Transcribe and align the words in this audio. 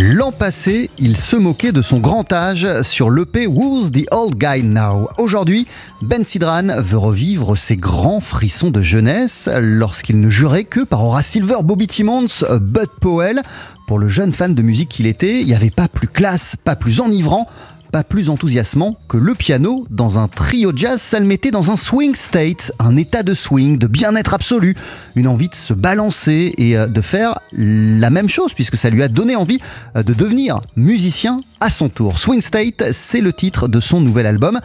L'an 0.00 0.30
passé, 0.30 0.90
il 0.98 1.16
se 1.16 1.34
moquait 1.34 1.72
de 1.72 1.82
son 1.82 1.98
grand 1.98 2.32
âge 2.32 2.82
sur 2.82 3.10
l'EP 3.10 3.48
Who's 3.48 3.90
the 3.90 4.06
Old 4.12 4.36
Guy 4.36 4.62
Now? 4.62 5.08
Aujourd'hui, 5.18 5.66
Ben 6.02 6.24
Sidran 6.24 6.80
veut 6.80 6.98
revivre 6.98 7.58
ses 7.58 7.76
grands 7.76 8.20
frissons 8.20 8.70
de 8.70 8.80
jeunesse 8.80 9.48
lorsqu'il 9.60 10.20
ne 10.20 10.30
jurait 10.30 10.62
que 10.62 10.84
par 10.84 11.04
Horace 11.04 11.26
Silver, 11.26 11.56
Bobby 11.64 11.88
Timmons, 11.88 12.28
Bud 12.60 12.90
Powell. 13.00 13.42
Pour 13.88 13.98
le 13.98 14.08
jeune 14.08 14.32
fan 14.32 14.54
de 14.54 14.62
musique 14.62 14.90
qu'il 14.90 15.06
était, 15.06 15.40
il 15.40 15.46
n'y 15.46 15.54
avait 15.54 15.70
pas 15.70 15.88
plus 15.88 16.06
classe, 16.06 16.54
pas 16.54 16.76
plus 16.76 17.00
enivrant, 17.00 17.48
pas 17.90 18.04
plus 18.04 18.28
enthousiasmant 18.30 18.96
que 19.08 19.16
le 19.16 19.34
piano 19.34 19.86
dans 19.90 20.18
un 20.18 20.28
trio 20.28 20.72
jazz, 20.74 21.00
ça 21.00 21.20
le 21.20 21.26
mettait 21.26 21.50
dans 21.50 21.70
un 21.70 21.76
swing 21.76 22.14
state, 22.14 22.72
un 22.78 22.96
état 22.96 23.22
de 23.22 23.34
swing, 23.34 23.78
de 23.78 23.86
bien-être 23.86 24.34
absolu, 24.34 24.76
une 25.16 25.28
envie 25.28 25.48
de 25.48 25.54
se 25.54 25.72
balancer 25.74 26.52
et 26.58 26.76
euh, 26.76 26.86
de 26.86 27.00
faire 27.00 27.38
la 27.52 28.10
même 28.10 28.28
chose 28.28 28.52
puisque 28.52 28.76
ça 28.76 28.90
lui 28.90 29.02
a 29.02 29.08
donné 29.08 29.36
envie 29.36 29.60
euh, 29.96 30.02
de 30.02 30.14
devenir 30.14 30.60
musicien 30.76 31.40
à 31.60 31.70
son 31.70 31.88
tour. 31.88 32.18
Swing 32.18 32.40
State, 32.40 32.92
c'est 32.92 33.20
le 33.20 33.32
titre 33.32 33.68
de 33.68 33.80
son 33.80 34.00
nouvel 34.00 34.26
album. 34.26 34.60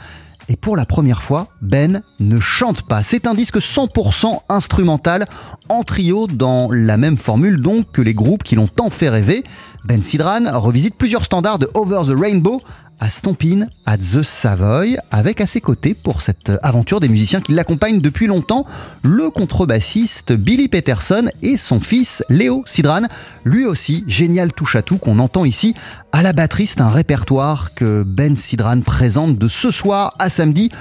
Et 0.50 0.58
pour 0.58 0.76
la 0.76 0.86
première 0.86 1.24
fois, 1.24 1.48
Ben 1.62 2.02
ne 2.20 2.40
chante 2.40 2.82
pas. 2.82 3.02
C'est 3.02 3.28
un 3.28 3.34
disque 3.34 3.60
100% 3.60 4.40
instrumental, 4.50 5.26
en 5.70 5.84
trio, 5.84 6.28
dans 6.28 6.70
la 6.72 6.98
même 6.98 7.18
formule 7.18 7.62
donc 7.62 7.92
que 7.94 8.02
les 8.02 8.14
groupes 8.14 8.44
qui 8.44 8.56
l'ont 8.56 8.68
tant 8.68 8.90
fait 8.90 9.10
rêver. 9.10 9.44
Ben 9.86 10.04
Sidran 10.04 10.60
revisite 10.60 10.96
plusieurs 10.96 11.24
standards 11.24 11.60
de 11.60 11.70
Over 11.74 12.02
the 12.08 12.18
Rainbow 12.18 12.62
à 13.00 13.10
Stompin 13.10 13.66
at 13.86 13.98
the 13.98 14.24
Savoy, 14.24 14.98
avec 15.12 15.42
à 15.42 15.48
ses 15.48 15.62
côtés 15.62 15.94
pour 15.94 16.22
cette 16.22 16.52
aventure 16.62 17.00
des 17.00 17.10
musiciens 17.10 17.42
qui 17.42 17.52
l'accompagnent 17.52 18.02
depuis 18.02 18.28
longtemps, 18.28 18.66
le 19.04 19.30
contrebassiste 19.30 20.34
Billy 20.34 20.68
Peterson 20.68 21.30
et 21.42 21.58
son 21.58 21.80
fils 21.80 22.24
Léo 22.30 22.64
Sidran, 22.66 23.04
lui 23.44 23.66
aussi 23.66 24.04
génial 24.08 24.54
touche 24.54 24.76
à 24.76 24.82
tout 24.82 24.98
qu'on 24.98 25.20
entend 25.20 25.46
ici 25.46 25.76
à 26.12 26.22
la 26.22 26.34
batterie. 26.34 26.68
C'est 26.68 26.82
un 26.82 26.90
répertoire 26.90 27.74
que 27.74 28.04
Ben 28.04 28.38
Sidran 28.38 28.82
présente 28.82 29.38
de 29.38 29.48
ce 29.48 29.72
soir 29.72 30.14
à 30.20 30.30
samedi 30.30 30.72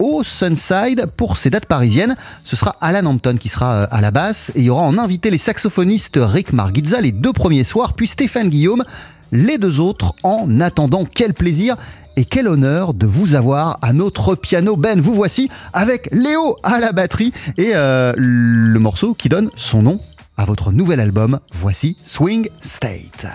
au 0.00 0.24
Sunside 0.24 1.06
pour 1.16 1.36
ses 1.36 1.50
dates 1.50 1.66
parisiennes. 1.66 2.16
Ce 2.44 2.56
sera 2.56 2.74
Alan 2.80 3.06
Hampton 3.06 3.36
qui 3.38 3.48
sera 3.48 3.74
euh, 3.74 3.86
à 3.90 4.00
la 4.00 4.10
basse 4.10 4.50
et 4.54 4.60
il 4.60 4.64
y 4.64 4.70
aura 4.70 4.82
en 4.82 4.98
invité 4.98 5.30
les 5.30 5.38
saxophonistes 5.38 6.18
Rick 6.20 6.52
Margitza 6.52 7.00
les 7.00 7.12
deux 7.12 7.32
premiers 7.32 7.64
soirs, 7.64 7.92
puis 7.92 8.08
Stéphane 8.08 8.48
Guillaume 8.48 8.82
les 9.32 9.58
deux 9.58 9.80
autres 9.80 10.14
en 10.22 10.60
attendant. 10.60 11.04
Quel 11.04 11.34
plaisir 11.34 11.76
et 12.16 12.24
quel 12.24 12.48
honneur 12.48 12.94
de 12.94 13.06
vous 13.06 13.34
avoir 13.34 13.78
à 13.82 13.92
notre 13.92 14.34
piano. 14.34 14.76
Ben, 14.76 15.00
vous 15.00 15.14
voici 15.14 15.48
avec 15.72 16.08
Léo 16.12 16.56
à 16.62 16.78
la 16.80 16.92
batterie 16.92 17.32
et 17.56 17.72
euh, 17.74 18.12
le 18.16 18.78
morceau 18.78 19.14
qui 19.14 19.28
donne 19.28 19.50
son 19.56 19.82
nom 19.82 20.00
à 20.36 20.44
votre 20.44 20.72
nouvel 20.72 21.00
album. 21.00 21.40
Voici 21.52 21.96
Swing 22.04 22.48
State. 22.60 23.26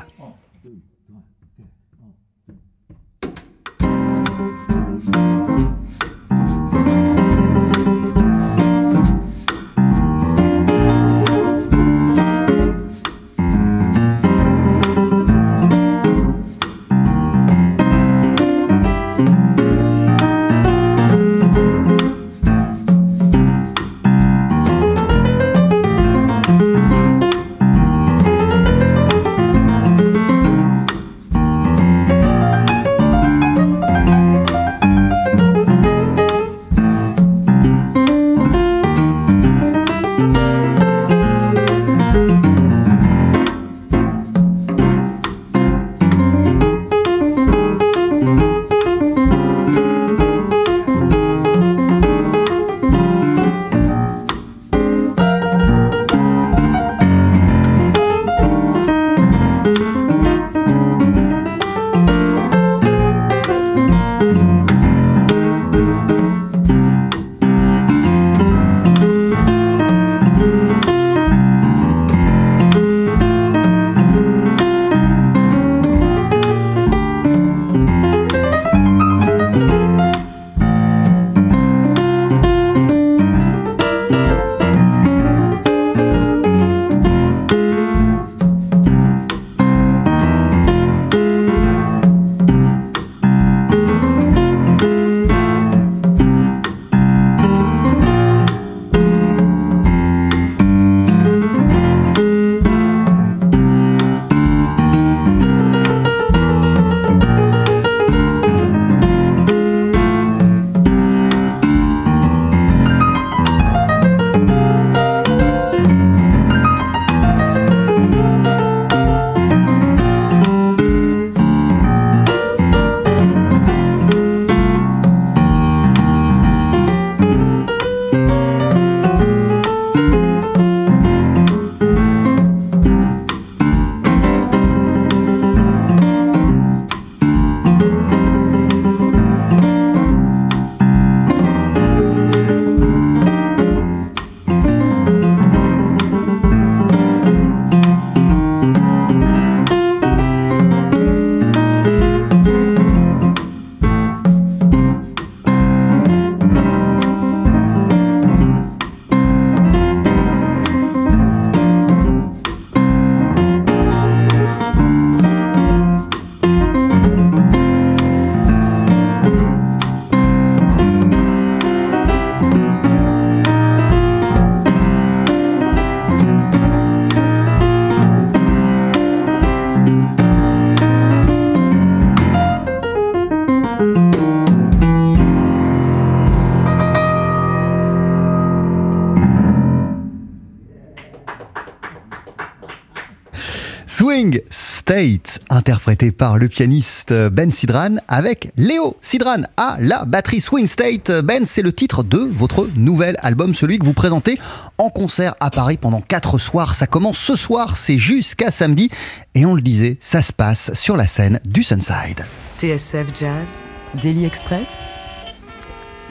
State, 194.50 195.40
interprété 195.50 196.12
par 196.12 196.38
le 196.38 196.48
pianiste 196.48 197.14
Ben 197.32 197.52
Sidran 197.52 197.98
avec 198.08 198.52
Léo 198.58 198.98
Sidran 199.02 199.44
à 199.58 199.78
la 199.80 200.06
batterie 200.06 200.42
Swing 200.42 200.68
State. 200.68 201.12
Ben, 201.24 201.46
c'est 201.46 201.62
le 201.62 201.74
titre 201.74 202.04
de 202.04 202.18
votre 202.18 202.68
nouvel 202.76 203.16
album, 203.22 203.54
celui 203.54 203.80
que 203.80 203.86
vous 203.86 203.94
présentez 203.94 204.40
en 204.78 204.90
concert 204.90 205.36
à 205.40 205.50
Paris 205.50 205.78
pendant 205.78 206.02
4 206.02 206.38
soirs. 206.38 206.76
Ça 206.76 206.88
commence 206.88 207.18
ce 207.18 207.36
soir, 207.36 207.78
c'est 207.78 207.98
jusqu'à 207.98 208.52
samedi. 208.52 208.90
Et 209.34 209.46
on 209.46 209.56
le 209.56 209.62
disait, 209.62 209.98
ça 210.02 210.22
se 210.22 210.34
passe 210.34 210.74
sur 210.74 210.98
la 210.98 211.08
scène 211.08 211.40
du 211.46 211.64
Sunside. 211.64 212.26
TSF 212.60 213.08
Jazz, 213.20 213.64
Daily 214.02 214.26
Express, 214.26 214.84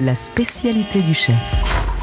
la 0.01 0.15
spécialité 0.15 1.03
du 1.03 1.15
chef. 1.15 1.94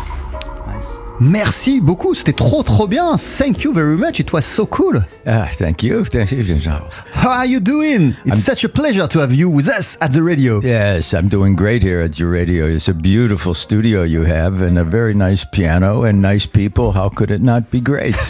Merci 1.23 1.81
beaucoup, 1.81 2.15
c'était 2.15 2.33
trop 2.33 2.63
trop 2.63 2.87
bien. 2.87 3.15
Thank 3.15 3.63
you 3.63 3.71
very 3.71 3.95
much, 3.95 4.19
it 4.19 4.33
was 4.33 4.41
so 4.41 4.65
cool. 4.65 5.03
Ah, 5.27 5.47
thank 5.55 5.83
you. 5.83 6.03
Thank 6.03 6.31
you, 6.31 6.57
Charles. 6.59 7.03
How 7.13 7.29
are 7.29 7.45
you 7.45 7.59
doing? 7.59 8.15
It's 8.25 8.43
such 8.43 8.63
a 8.63 8.69
pleasure 8.69 9.07
to 9.07 9.19
have 9.19 9.31
you 9.31 9.47
with 9.47 9.67
us 9.67 9.99
at 10.01 10.13
the 10.13 10.23
radio. 10.23 10.59
Yes, 10.63 11.13
I'm 11.13 11.27
doing 11.27 11.55
great 11.55 11.83
here 11.83 12.01
at 12.01 12.17
your 12.17 12.31
radio. 12.31 12.65
It's 12.65 12.87
a 12.87 12.93
beautiful 12.95 13.53
studio 13.53 14.01
you 14.01 14.23
have 14.23 14.63
and 14.63 14.79
a 14.79 14.83
very 14.83 15.13
nice 15.13 15.45
piano 15.45 16.05
and 16.05 16.23
nice 16.23 16.47
people. 16.47 16.91
How 16.91 17.09
could 17.09 17.29
it 17.29 17.39
not 17.39 17.69
be 17.69 17.81
great? 17.81 18.15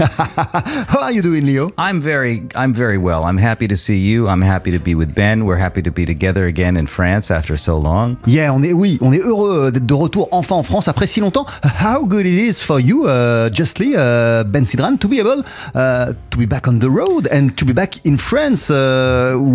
How 0.90 1.00
are 1.04 1.14
you 1.14 1.22
doing, 1.22 1.46
Leo? 1.46 1.72
I'm 1.78 2.02
very, 2.02 2.44
I'm 2.56 2.74
very 2.74 2.98
well. 2.98 3.24
I'm 3.24 3.38
happy 3.38 3.70
to 3.70 3.78
see 3.78 4.00
you. 4.00 4.28
I'm 4.28 4.42
happy 4.42 4.72
to 4.72 4.80
be 4.80 4.96
with 4.96 5.16
Ben. 5.16 5.46
We're 5.46 5.56
happy 5.56 5.82
to 5.84 5.92
be 5.92 6.06
together 6.06 6.46
again 6.46 6.76
in 6.76 6.88
France 6.88 7.32
after 7.32 7.56
so 7.56 7.78
long. 7.78 8.18
Yeah, 8.26 8.52
on 8.52 8.64
est, 8.66 8.74
oui, 8.74 8.98
on 9.00 9.14
est 9.14 9.22
heureux 9.22 9.72
d'être 9.72 9.88
de 9.88 9.94
retour 9.94 10.28
enfin 10.34 10.56
en 10.56 10.64
France 10.64 10.90
après 10.90 11.08
si 11.08 11.22
longtemps. 11.22 11.46
How 11.64 12.06
good 12.06 12.26
it 12.26 12.38
is 12.38 12.62
for 12.62 12.81
you, 12.82 13.08
uh, 13.08 13.50
Justly, 13.50 13.96
uh, 13.96 14.44
Ben 14.46 14.64
Sidran, 14.64 15.00
to 15.00 15.08
be 15.08 15.20
able 15.20 15.44
uh, 15.74 16.14
to 16.30 16.38
be 16.38 16.46
back 16.46 16.68
on 16.68 16.80
the 16.80 16.90
road 16.90 17.28
and 17.28 17.58
to 17.58 17.66
be 17.66 17.74
back 17.74 18.06
in 18.06 18.18
France, 18.18 18.70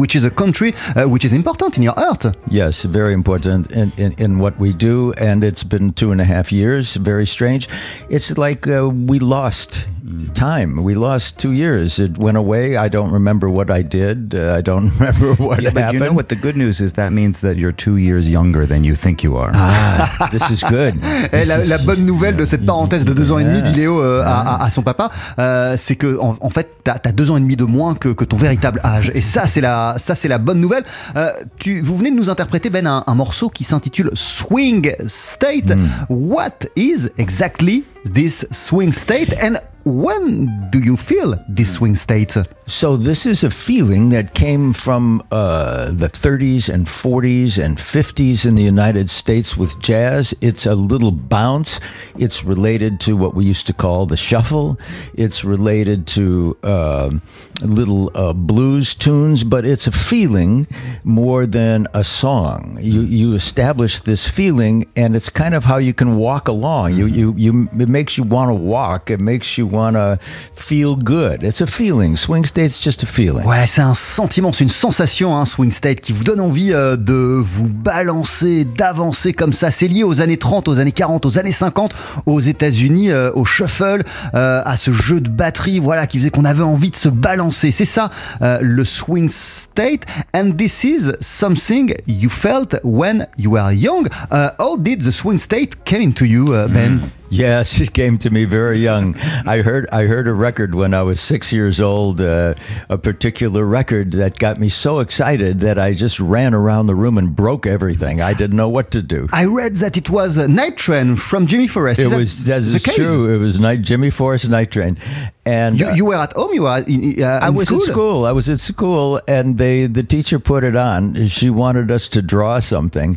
which 0.00 0.14
is 0.14 0.24
a 0.24 0.30
country 0.30 0.72
which 1.06 1.24
is 1.24 1.32
important 1.32 1.76
in 1.76 1.82
your 1.82 1.94
heart. 1.94 2.26
yes, 2.48 2.84
very 2.84 3.12
important 3.12 3.70
in, 3.72 3.92
in, 3.96 4.12
in 4.18 4.38
what 4.38 4.58
we 4.58 4.72
do. 4.72 5.12
And 5.14 5.44
it's 5.44 5.64
been 5.64 5.92
two 5.92 6.12
and 6.12 6.20
a 6.20 6.24
half 6.24 6.52
years. 6.52 6.96
Very 6.96 7.26
strange. 7.26 7.68
It's 8.08 8.38
like 8.38 8.66
we 8.66 9.18
lost 9.18 9.86
time. 10.34 10.82
We 10.82 10.94
lost 10.94 11.38
two 11.38 11.52
years. 11.52 11.98
It 11.98 12.18
went 12.18 12.36
away. 12.36 12.76
I 12.76 12.88
don't 12.88 13.10
remember 13.12 13.48
what 13.50 13.70
I 13.70 13.82
did. 13.82 14.34
Uh, 14.34 14.54
I 14.58 14.60
don't 14.62 14.90
remember 15.00 15.34
what 15.42 15.60
Yeah, 15.62 15.70
but 15.70 15.82
happened. 15.82 16.00
you 16.00 16.06
know 16.06 16.12
what 16.14 16.28
the 16.28 16.36
good 16.36 16.56
news 16.56 16.80
is? 16.80 16.92
That 16.94 17.12
means 17.12 17.40
that 17.40 17.56
you're 17.56 17.72
two 17.74 17.96
years 17.96 18.28
younger 18.28 18.66
than 18.66 18.84
you 18.84 18.94
think 18.94 19.22
you 19.24 19.36
are. 19.36 19.50
Ah, 19.54 20.28
this 20.30 20.50
is 20.50 20.62
good. 20.62 20.94
Et 21.32 21.40
This 21.40 21.48
la, 21.48 21.62
is- 21.62 21.68
la 21.68 21.78
bonne 21.78 22.06
nouvelle 22.06 22.36
de 22.36 22.44
cette 22.44 22.64
parenthèse 22.64 23.04
de 23.04 23.12
deux 23.14 23.32
ans 23.32 23.38
et 23.38 23.44
demi, 23.44 23.62
dit 23.62 23.72
Léo 23.72 24.00
euh, 24.00 24.22
à, 24.24 24.56
à- 24.56 24.64
à 24.64 24.70
son 24.70 24.82
papa, 24.82 25.10
euh, 25.38 25.74
c'est 25.76 25.96
que 25.96 26.18
en, 26.20 26.36
en 26.40 26.50
fait, 26.50 26.68
t'as 26.84 26.98
as 27.04 27.12
deux 27.12 27.30
ans 27.30 27.36
et 27.36 27.40
demi 27.40 27.56
de 27.56 27.64
moins 27.64 27.94
que, 27.94 28.08
que 28.10 28.24
ton 28.24 28.36
véritable 28.36 28.80
âge. 28.84 29.10
Et 29.14 29.20
ça, 29.20 29.46
c'est 29.46 29.60
la, 29.60 29.94
ça, 29.98 30.14
c'est 30.14 30.28
la 30.28 30.38
bonne 30.38 30.60
nouvelle. 30.60 30.84
Euh, 31.16 31.30
tu, 31.58 31.80
vous 31.80 31.96
venez 31.96 32.10
de 32.10 32.16
nous 32.16 32.30
interpréter 32.30 32.70
Ben 32.70 32.86
un, 32.86 33.04
un 33.06 33.14
morceau 33.14 33.48
qui 33.48 33.64
s'intitule 33.64 34.10
Swing 34.14 34.92
State. 35.06 35.72
What 36.08 36.66
is 36.76 37.08
exactly 37.18 37.84
this 38.12 38.46
swing 38.52 38.92
state? 38.92 39.34
And 39.42 39.56
when 39.86 40.68
do 40.70 40.80
you 40.80 40.96
feel 40.96 41.38
this 41.48 41.74
swing 41.74 41.94
state? 41.94 42.36
So 42.66 42.96
this 42.96 43.24
is 43.24 43.44
a 43.44 43.50
feeling 43.50 44.08
that 44.08 44.34
came 44.34 44.72
from 44.72 45.22
uh, 45.30 45.92
the 45.92 46.08
30s 46.08 46.68
and 46.68 46.86
40s 46.86 47.62
and 47.62 47.78
50s 47.78 48.44
in 48.44 48.56
the 48.56 48.64
United 48.64 49.08
States 49.08 49.56
with 49.56 49.80
jazz. 49.80 50.34
It's 50.40 50.66
a 50.66 50.74
little 50.74 51.12
bounce. 51.12 51.78
It's 52.18 52.42
related 52.42 52.98
to 53.02 53.16
what 53.16 53.36
we 53.36 53.44
used 53.44 53.68
to 53.68 53.72
call 53.72 54.06
the 54.06 54.16
shuffle. 54.16 54.76
It's 55.14 55.44
related 55.44 56.08
to 56.08 56.58
um 56.64 57.22
little 57.64 58.10
uh, 58.14 58.32
blues 58.32 58.94
tunes, 58.94 59.44
but 59.44 59.64
it's 59.64 59.86
a 59.86 59.92
feeling 59.92 60.66
more 61.04 61.46
than 61.46 61.86
a 61.94 62.04
song. 62.04 62.78
You 62.80 63.02
you 63.02 63.34
establish 63.34 64.00
this 64.00 64.28
feeling, 64.28 64.86
and 64.96 65.16
it's 65.16 65.30
kind 65.30 65.54
of 65.54 65.64
how 65.64 65.78
you 65.78 65.94
can 65.94 66.16
walk 66.16 66.48
along. 66.48 66.94
You 66.94 67.06
you 67.06 67.34
you 67.36 67.68
it 67.78 67.88
makes 67.88 68.16
you 68.18 68.24
want 68.24 68.50
to 68.50 68.54
walk. 68.54 69.10
It 69.10 69.20
makes 69.20 69.56
you 69.56 69.66
want 69.66 69.96
to 69.96 70.18
feel 70.52 70.96
good. 70.96 71.42
It's 71.42 71.60
a 71.60 71.66
feeling. 71.66 72.16
Swing 72.16 72.44
state's 72.44 72.78
just 72.78 73.02
a 73.02 73.06
feeling. 73.06 73.46
Ouais, 73.46 73.66
c'est 73.66 73.82
un 73.82 73.94
sentiment, 73.94 74.52
c'est 74.52 74.64
une 74.64 74.70
sensation, 74.70 75.36
hein, 75.36 75.44
Swing 75.44 75.72
State, 75.72 76.00
qui 76.00 76.12
vous 76.12 76.24
donne 76.24 76.40
envie 76.40 76.72
euh, 76.72 76.96
de 76.96 77.42
vous 77.42 77.68
balancer, 77.68 78.64
d'avancer 78.64 79.32
comme 79.32 79.52
ça. 79.52 79.70
C'est 79.70 79.88
lié 79.88 80.04
aux 80.04 80.20
années 80.20 80.38
30, 80.38 80.68
aux 80.68 80.80
années 80.80 80.92
40, 80.92 81.26
aux 81.26 81.38
années 81.38 81.52
50, 81.52 81.94
aux 82.26 82.40
États-Unis, 82.40 83.10
euh, 83.10 83.30
au 83.34 83.44
shuffle, 83.44 84.02
euh, 84.34 84.62
à 84.64 84.76
ce 84.76 84.90
jeu 84.90 85.20
de 85.20 85.28
batterie, 85.28 85.78
voilà, 85.78 86.06
qui 86.06 86.18
faisait 86.18 86.30
qu'on 86.30 86.44
avait 86.44 86.62
envie 86.62 86.90
de 86.90 86.96
se 86.96 87.08
balancer. 87.08 87.45
C'est 87.50 87.70
ça, 87.70 88.10
euh, 88.42 88.58
le 88.60 88.84
Swing 88.84 89.28
State. 89.28 90.04
And 90.34 90.52
this 90.56 90.84
is 90.84 91.12
something 91.20 91.94
you 92.06 92.30
felt 92.30 92.76
when 92.82 93.26
you 93.36 93.52
were 93.52 93.72
young. 93.72 94.08
Uh, 94.30 94.50
how 94.58 94.76
did 94.76 95.02
the 95.02 95.12
Swing 95.12 95.38
State 95.38 95.84
came 95.84 96.02
into 96.02 96.24
you, 96.24 96.52
uh, 96.52 96.68
Ben? 96.68 97.10
Yes, 97.28 97.80
it 97.80 97.92
came 97.92 98.18
to 98.18 98.30
me 98.30 98.44
very 98.44 98.78
young. 98.78 99.16
I 99.46 99.62
heard 99.62 99.88
I 99.90 100.04
heard 100.06 100.28
a 100.28 100.32
record 100.32 100.74
when 100.74 100.94
I 100.94 101.02
was 101.02 101.20
six 101.20 101.52
years 101.52 101.80
old, 101.80 102.20
uh, 102.20 102.54
a 102.88 102.98
particular 102.98 103.64
record 103.64 104.12
that 104.12 104.38
got 104.38 104.58
me 104.60 104.68
so 104.68 105.00
excited 105.00 105.60
that 105.60 105.78
I 105.78 105.94
just 105.94 106.20
ran 106.20 106.54
around 106.54 106.86
the 106.86 106.94
room 106.94 107.18
and 107.18 107.34
broke 107.34 107.66
everything. 107.66 108.20
I 108.20 108.32
didn't 108.32 108.56
know 108.56 108.68
what 108.68 108.90
to 108.92 109.02
do. 109.02 109.28
I 109.32 109.44
read 109.46 109.76
that 109.76 109.96
it 109.96 110.08
was 110.08 110.36
a 110.38 110.46
Night 110.46 110.76
Train 110.76 111.16
from 111.16 111.46
Jimmy 111.46 111.66
Forrest. 111.66 111.98
It 111.98 112.12
Is 112.12 112.44
that 112.46 112.56
was 112.56 112.72
that 112.74 112.84
case? 112.84 112.94
true. 112.96 113.34
It 113.34 113.38
was 113.38 113.58
night 113.58 113.82
Jimmy 113.82 114.10
Forrest 114.10 114.48
Night 114.48 114.70
Train, 114.70 114.96
and 115.44 115.78
You, 115.78 115.90
you 115.94 116.04
were 116.06 116.14
at 116.16 116.32
home. 116.32 116.54
You 116.54 116.62
were 116.62 116.78
in, 116.86 117.22
uh, 117.22 117.40
I 117.42 117.50
was 117.50 117.62
school. 117.68 117.78
at 117.78 117.82
school. 117.82 118.24
I 118.24 118.32
was 118.32 118.48
at 118.48 118.60
school, 118.60 119.20
and 119.26 119.58
they 119.58 119.86
the 119.86 120.02
teacher 120.04 120.38
put 120.38 120.62
it 120.64 120.76
on. 120.76 121.26
She 121.26 121.50
wanted 121.50 121.90
us 121.90 122.08
to 122.10 122.22
draw 122.22 122.60
something, 122.60 123.16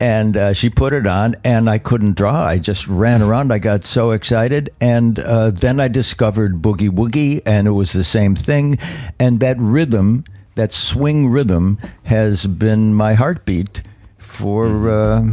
and 0.00 0.36
uh, 0.36 0.52
she 0.52 0.70
put 0.70 0.92
it 0.92 1.06
on, 1.06 1.36
and 1.44 1.68
I 1.68 1.78
couldn't 1.78 2.16
draw. 2.16 2.44
I 2.44 2.58
just 2.58 2.86
ran 2.86 3.22
around. 3.22 3.52
I 3.52 3.58
got 3.58 3.84
so 3.84 4.10
excited, 4.12 4.70
and 4.80 5.18
uh, 5.18 5.50
then 5.50 5.80
I 5.80 5.88
discovered 5.88 6.62
boogie 6.62 6.90
woogie, 6.90 7.42
and 7.44 7.66
it 7.66 7.72
was 7.72 7.92
the 7.92 8.04
same 8.04 8.34
thing, 8.34 8.78
and 9.18 9.40
that 9.40 9.56
rhythm, 9.58 10.24
that 10.54 10.72
swing 10.72 11.28
rhythm, 11.28 11.78
has 12.04 12.46
been 12.46 12.94
my 12.94 13.14
heartbeat 13.14 13.82
for. 14.18 14.90
Uh, 14.90 15.30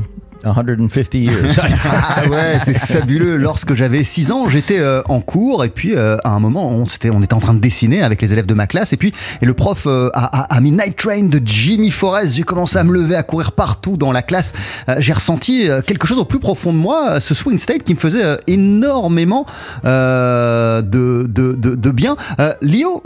150 0.53 1.13
years. 1.15 1.59
Ah 1.59 2.27
ouais, 2.29 2.59
c'est 2.63 2.77
fabuleux. 2.77 3.37
Lorsque 3.37 3.73
j'avais 3.75 4.03
6 4.03 4.31
ans, 4.31 4.47
j'étais 4.47 4.79
euh, 4.79 5.01
en 5.09 5.19
cours 5.21 5.63
et 5.65 5.69
puis 5.69 5.93
euh, 5.95 6.17
à 6.23 6.29
un 6.31 6.39
moment, 6.39 6.69
on, 6.69 6.85
était 6.85 7.33
en 7.33 7.39
train 7.39 7.53
de 7.53 7.59
dessiner 7.59 8.03
avec 8.03 8.21
les 8.21 8.31
élèves 8.33 8.45
de 8.45 8.53
ma 8.53 8.67
classe 8.67 8.93
et 8.93 8.97
puis 8.97 9.13
et 9.41 9.45
le 9.45 9.53
prof 9.53 9.85
euh, 9.87 10.09
a, 10.13 10.41
a- 10.43 10.55
a 10.55 10.59
mis 10.61 10.71
Night 10.71 10.95
Train 10.95 11.23
de 11.23 11.41
Jimmy 11.43 11.91
Forrest. 11.91 12.33
J'ai 12.35 12.43
commencé 12.43 12.77
à 12.77 12.83
me 12.83 12.93
lever, 12.93 13.15
à 13.15 13.23
courir 13.23 13.51
partout 13.53 13.97
dans 13.97 14.11
la 14.11 14.21
classe. 14.21 14.53
J'ai 14.99 15.13
ressenti 15.13 15.67
quelque 15.85 16.07
chose 16.07 16.19
au 16.19 16.25
plus 16.25 16.39
profond 16.39 16.71
de 16.73 16.77
moi, 16.77 17.19
ce 17.19 17.33
swing 17.33 17.57
state 17.57 17.83
qui 17.83 17.93
me 17.93 17.99
faisait 17.99 18.37
énormément 18.47 19.45
de, 19.83 20.81
de, 20.81 21.53
de, 21.53 21.75
de 21.75 21.91
bien. 21.91 22.15
Lio, 22.61 23.01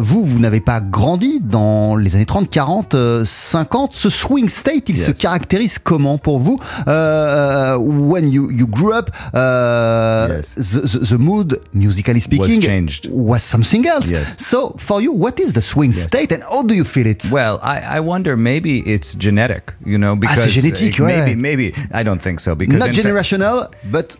vous, 0.00 0.24
vous 0.24 0.38
n'avez 0.38 0.60
pas 0.60 0.80
grandi 0.80 1.40
dans 1.42 1.96
les 1.96 2.14
années 2.14 2.26
30, 2.26 2.48
40, 2.50 2.94
euh, 2.94 3.24
50. 3.24 3.92
Ce 3.92 4.10
swing 4.10 4.48
state, 4.48 4.88
il 4.88 4.96
se 4.96 5.10
caractérise 5.10 5.78
comment 5.96 6.18
pour 6.18 6.38
vous 6.38 6.58
uh, 6.86 7.76
when 8.12 8.30
you, 8.30 8.50
you 8.50 8.66
grew 8.66 8.92
up 8.92 9.10
uh, 9.34 10.28
Yes. 10.36 10.54
the, 10.54 10.98
the, 11.12 11.18
mood 11.18 11.60
musically 11.72 12.20
speaking 12.20 12.56
was 12.58 12.66
changed. 12.70 13.08
was 13.10 13.42
something 13.42 13.86
else 13.86 14.10
Yes. 14.10 14.36
so 14.38 14.74
for 14.78 14.98
you 15.00 15.12
what 15.12 15.40
is 15.40 15.52
the 15.52 15.62
swing 15.62 15.92
state 15.92 16.30
and 16.34 16.42
how 16.42 16.62
do 16.62 16.74
you 16.74 16.84
feel 16.84 17.06
it 17.06 17.22
Well, 17.32 17.58
I, 17.62 17.76
I 17.96 18.00
wonder 18.00 18.36
maybe 18.36 18.72
it's 18.94 19.14
genetic, 19.14 19.64
you 19.84 19.98
know, 19.98 20.14
because 20.16 20.38
c'est 20.42 20.50
génétique, 20.50 21.00
uh, 21.00 21.04
ouais. 21.04 21.16
maybe 21.16 21.34
maybe 21.48 21.66
I 21.92 22.02
don't 22.02 22.22
think 22.26 22.38
so 22.40 22.54
because 22.54 22.78
not 22.78 22.90
generational 23.00 23.56
but 23.90 24.16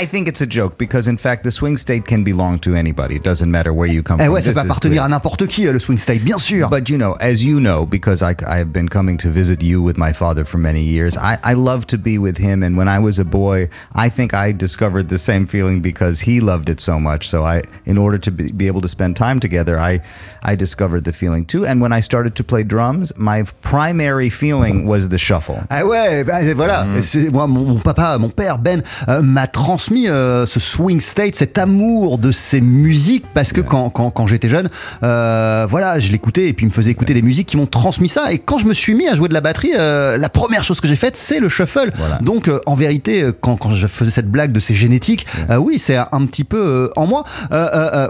I 0.00 0.06
think 0.06 0.28
it's 0.28 0.40
a 0.40 0.46
joke 0.46 0.78
because 0.78 1.08
in 1.08 1.18
fact 1.18 1.44
the 1.44 1.50
swing 1.50 1.76
state 1.76 2.06
can 2.06 2.24
belong 2.24 2.58
to 2.60 2.74
anybody. 2.74 3.16
It 3.16 3.22
doesn't 3.22 3.50
matter 3.50 3.74
where 3.74 3.86
you 3.86 4.02
come 4.02 4.18
eh 4.18 4.24
from. 4.24 4.32
ouais 4.32 4.40
ça 4.40 4.52
peut 4.54 4.60
appartenir 4.60 5.02
à 5.02 5.08
n'importe 5.08 5.46
qui 5.46 5.66
euh, 5.66 5.74
le 5.74 5.78
swing 5.78 5.98
state 5.98 6.24
bien 6.24 6.38
sûr 6.38 6.70
But 6.70 6.88
you 6.88 6.96
know, 6.96 7.18
as 7.20 7.44
you 7.44 7.60
know, 7.60 7.84
because 7.84 8.22
I, 8.22 8.34
I 8.48 8.56
have 8.56 8.72
been 8.72 8.88
coming 8.88 9.18
to 9.18 9.28
visit 9.28 9.62
you 9.62 9.82
with 9.82 9.98
my 9.98 10.14
father 10.14 10.46
for 10.46 10.56
many 10.56 10.80
years, 10.82 11.18
I, 11.18 11.36
I 11.44 11.52
love 11.52 11.86
to 11.88 11.98
be 11.98 12.16
with 12.16 12.38
him. 12.38 12.62
And 12.62 12.78
when 12.78 12.88
I 12.88 12.98
was 12.98 13.18
a 13.18 13.26
boy, 13.26 13.68
I 13.94 14.08
think 14.08 14.32
I 14.32 14.52
discovered 14.52 15.10
the 15.10 15.18
same 15.18 15.44
feeling 15.46 15.82
because 15.82 16.20
he 16.20 16.40
loved 16.40 16.70
it 16.70 16.80
so 16.80 16.98
much. 16.98 17.28
So 17.28 17.44
I, 17.44 17.60
in 17.84 17.98
order 17.98 18.16
to 18.16 18.30
be, 18.30 18.52
be 18.52 18.68
able 18.68 18.80
to 18.80 18.88
spend 18.88 19.16
time 19.16 19.38
together, 19.38 19.78
I, 19.78 20.00
I 20.42 20.56
discovered 20.56 21.04
the 21.04 21.12
feeling 21.12 21.44
too. 21.44 21.66
And 21.66 21.82
when 21.82 21.92
I 21.92 22.00
started 22.00 22.36
to 22.36 22.44
play 22.44 22.62
drums, 22.64 23.12
my 23.18 23.42
primary 23.60 24.30
feeling 24.30 24.86
was 24.86 25.10
the 25.10 25.18
shuffle. 25.18 25.58
Ah 25.68 25.84
ouais, 25.84 26.24
bah, 26.24 26.40
voilà. 26.54 26.86
Mm. 26.86 27.32
Moi, 27.32 27.46
mon, 27.46 27.64
mon 27.66 27.80
papa, 27.80 28.16
mon 28.18 28.30
père 28.30 28.56
Ben 28.56 28.82
euh, 29.08 29.20
m'a 29.20 29.46
transmis 29.46 29.89
transmis 29.90 30.08
euh, 30.08 30.46
ce 30.46 30.60
swing 30.60 31.00
state, 31.00 31.34
cet 31.34 31.58
amour 31.58 32.18
de 32.18 32.30
ces 32.30 32.60
musiques 32.60 33.24
parce 33.34 33.52
que 33.52 33.60
quand, 33.60 33.90
quand, 33.90 34.10
quand 34.12 34.28
j'étais 34.28 34.48
jeune, 34.48 34.68
euh, 35.02 35.66
voilà, 35.68 35.98
je 35.98 36.12
l'écoutais 36.12 36.46
et 36.48 36.52
puis 36.52 36.64
il 36.64 36.68
me 36.68 36.72
faisait 36.72 36.92
écouter 36.92 37.12
des 37.12 37.22
musiques 37.22 37.48
qui 37.48 37.56
m'ont 37.56 37.66
transmis 37.66 38.08
ça. 38.08 38.32
Et 38.32 38.38
quand 38.38 38.58
je 38.58 38.66
me 38.66 38.72
suis 38.72 38.94
mis 38.94 39.08
à 39.08 39.16
jouer 39.16 39.28
de 39.28 39.34
la 39.34 39.40
batterie, 39.40 39.72
euh, 39.76 40.16
la 40.16 40.28
première 40.28 40.62
chose 40.62 40.80
que 40.80 40.86
j'ai 40.86 40.94
faite, 40.94 41.16
c'est 41.16 41.40
le 41.40 41.48
shuffle. 41.48 41.90
Voilà. 41.96 42.18
Donc 42.22 42.48
en 42.66 42.74
vérité, 42.74 43.30
quand, 43.40 43.56
quand 43.56 43.74
je 43.74 43.88
faisais 43.88 44.12
cette 44.12 44.30
blague 44.30 44.52
de 44.52 44.60
c'est 44.60 44.74
génétique, 44.76 45.26
euh, 45.50 45.56
oui, 45.56 45.80
c'est 45.80 45.96
un, 45.96 46.06
un 46.12 46.24
petit 46.26 46.44
peu 46.44 46.92
en 46.94 47.06
moi. 47.08 47.24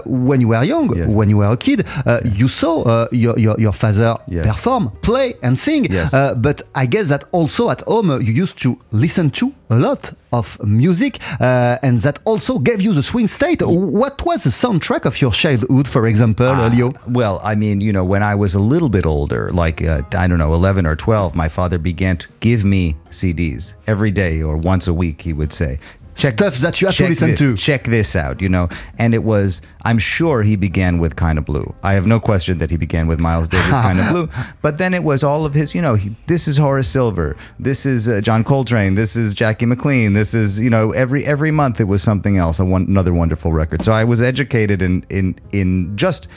When 0.05 0.39
you 0.41 0.49
were 0.49 0.63
young, 0.63 0.95
Yes. 0.95 1.07
when 1.09 1.29
you 1.29 1.37
were 1.39 1.51
a 1.51 1.57
kid, 1.57 1.83
uh, 2.05 2.19
you 2.37 2.47
saw 2.47 2.83
uh, 2.85 3.07
your, 3.11 3.37
your, 3.39 3.55
your 3.59 3.73
father 3.73 4.15
Yes. 4.27 4.45
perform, 4.45 4.91
play 5.01 5.35
and 5.41 5.55
sing. 5.55 5.87
Yes. 5.91 6.13
Uh, 6.13 6.33
but 6.35 6.61
I 6.75 6.85
guess 6.85 7.07
that 7.09 7.23
also 7.31 7.69
at 7.69 7.81
home 7.87 8.21
you 8.21 8.33
used 8.33 8.57
to 8.61 8.77
listen 8.91 9.31
to 9.31 9.51
a 9.71 9.75
lot 9.75 10.13
of 10.33 10.61
music 10.63 11.19
uh, 11.39 11.77
and 11.81 11.99
that 12.01 12.19
also 12.25 12.59
gave 12.59 12.81
you 12.81 12.93
the 12.93 13.01
swing 13.01 13.27
state. 13.27 13.61
What 13.61 14.23
was 14.25 14.43
the 14.43 14.49
soundtrack 14.49 15.05
of 15.05 15.19
your 15.21 15.31
childhood, 15.31 15.87
for 15.87 16.07
example, 16.07 16.47
uh, 16.47 16.69
Leo? 16.69 16.91
Well, 17.07 17.39
I 17.43 17.55
mean, 17.55 17.81
you 17.81 17.93
know, 17.93 18.03
when 18.03 18.21
I 18.21 18.35
was 18.35 18.53
a 18.53 18.59
little 18.59 18.89
bit 18.89 19.05
older, 19.05 19.49
like, 19.51 19.81
uh, 19.81 20.01
I 20.13 20.27
don't 20.27 20.37
know, 20.37 20.53
11 20.53 20.85
or 20.85 20.95
12, 20.95 21.35
my 21.35 21.47
father 21.47 21.77
began 21.77 22.17
to 22.17 22.27
give 22.41 22.65
me 22.65 22.95
CDs 23.09 23.75
every 23.87 24.11
day 24.11 24.41
or 24.41 24.57
once 24.57 24.87
a 24.87 24.93
week, 24.93 25.21
he 25.21 25.33
would 25.33 25.53
say. 25.53 25.79
Stuff 26.13 26.57
that 26.57 26.81
you 26.81 26.87
have 26.87 26.95
to 26.95 27.03
check 27.03 27.09
listen 27.09 27.35
to. 27.35 27.55
Check 27.57 27.85
this 27.85 28.15
out, 28.15 28.41
you 28.41 28.49
know. 28.49 28.69
And 28.97 29.13
it 29.13 29.23
was, 29.23 29.61
I'm 29.83 29.97
sure 29.97 30.43
he 30.43 30.55
began 30.55 30.99
with 30.99 31.15
Kind 31.15 31.39
of 31.39 31.45
Blue. 31.45 31.73
I 31.83 31.93
have 31.93 32.05
no 32.05 32.19
question 32.19 32.57
that 32.59 32.69
he 32.69 32.77
began 32.77 33.07
with 33.07 33.19
Miles 33.19 33.47
Davis, 33.47 33.77
Kind 33.77 33.99
of 33.99 34.09
Blue. 34.09 34.29
But 34.61 34.77
then 34.77 34.93
it 34.93 35.03
was 35.03 35.23
all 35.23 35.45
of 35.45 35.53
his, 35.53 35.73
you 35.73 35.81
know, 35.81 35.95
he, 35.95 36.15
this 36.27 36.47
is 36.47 36.57
Horace 36.57 36.87
Silver, 36.87 37.35
this 37.59 37.85
is 37.85 38.07
uh, 38.07 38.21
John 38.21 38.43
Coltrane, 38.43 38.95
this 38.95 39.15
is 39.15 39.33
Jackie 39.33 39.65
McLean, 39.65 40.13
this 40.13 40.33
is, 40.33 40.59
you 40.59 40.69
know, 40.69 40.91
every 40.91 41.25
every 41.25 41.51
month 41.51 41.79
it 41.79 41.85
was 41.85 42.03
something 42.03 42.37
else, 42.37 42.59
a 42.59 42.65
one, 42.65 42.83
another 42.83 43.13
wonderful 43.13 43.51
record. 43.51 43.83
So 43.83 43.91
I 43.91 44.03
was 44.03 44.21
educated 44.21 44.81
in 44.81 45.05
in 45.09 45.39
in 45.51 45.95
just 45.97 46.27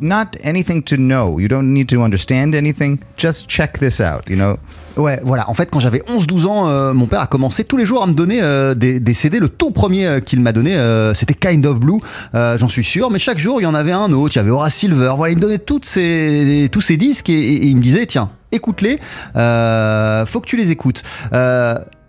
not 0.00 0.36
anything 0.44 0.82
to 0.84 0.96
know. 0.96 1.38
You 1.40 1.48
don't 1.48 1.72
need 1.72 1.86
to 1.88 2.00
understand 2.02 2.54
anything. 2.54 2.98
Just 3.16 3.48
check 3.48 3.78
this 3.78 4.00
out, 4.00 4.28
you 4.28 4.36
know? 4.36 4.56
Ouais, 4.96 5.20
voilà. 5.24 5.48
En 5.48 5.54
fait, 5.54 5.68
quand 5.70 5.78
j'avais 5.80 6.02
11-12 6.08 6.46
ans, 6.46 6.68
euh, 6.68 6.92
mon 6.92 7.06
père 7.06 7.20
a 7.20 7.26
commencé 7.26 7.64
tous 7.64 7.76
les 7.76 7.86
jours 7.86 8.02
à 8.02 8.06
me 8.06 8.12
donner 8.14 8.40
euh, 8.42 8.74
des, 8.74 8.98
des 9.00 9.14
CD. 9.14 9.38
Le 9.38 9.48
tout 9.48 9.70
premier 9.70 10.06
euh, 10.06 10.20
qu'il 10.20 10.40
m'a 10.40 10.52
donné, 10.52 10.76
euh, 10.76 11.14
c'était 11.14 11.34
Kind 11.34 11.64
of 11.66 11.78
Blue, 11.80 12.00
j'en 12.34 12.68
suis 12.68 12.84
sûr. 12.84 13.10
Mais 13.10 13.18
chaque 13.18 13.38
jour, 13.38 13.60
il 13.60 13.64
y 13.64 13.66
en 13.66 13.74
avait 13.74 13.92
un 13.92 14.12
autre. 14.12 14.34
Il 14.34 14.38
y 14.38 14.40
avait 14.40 14.50
Horace 14.50 14.74
Silver. 14.74 15.12
Voilà, 15.16 15.32
il 15.32 15.36
me 15.36 15.42
donnait 15.42 15.58
toutes 15.58 15.84
ces, 15.84 16.68
tous 16.72 16.80
ces 16.80 16.96
disques 16.96 17.30
et, 17.30 17.32
et- 17.38 17.62
et 17.64 17.66
il 17.66 17.76
me 17.76 17.82
disait, 17.82 18.06
tiens, 18.06 18.30
écoute-les. 18.52 18.96
Faut 20.26 20.40
que 20.40 20.46
tu 20.46 20.56
les 20.56 20.70
écoutes. 20.70 21.02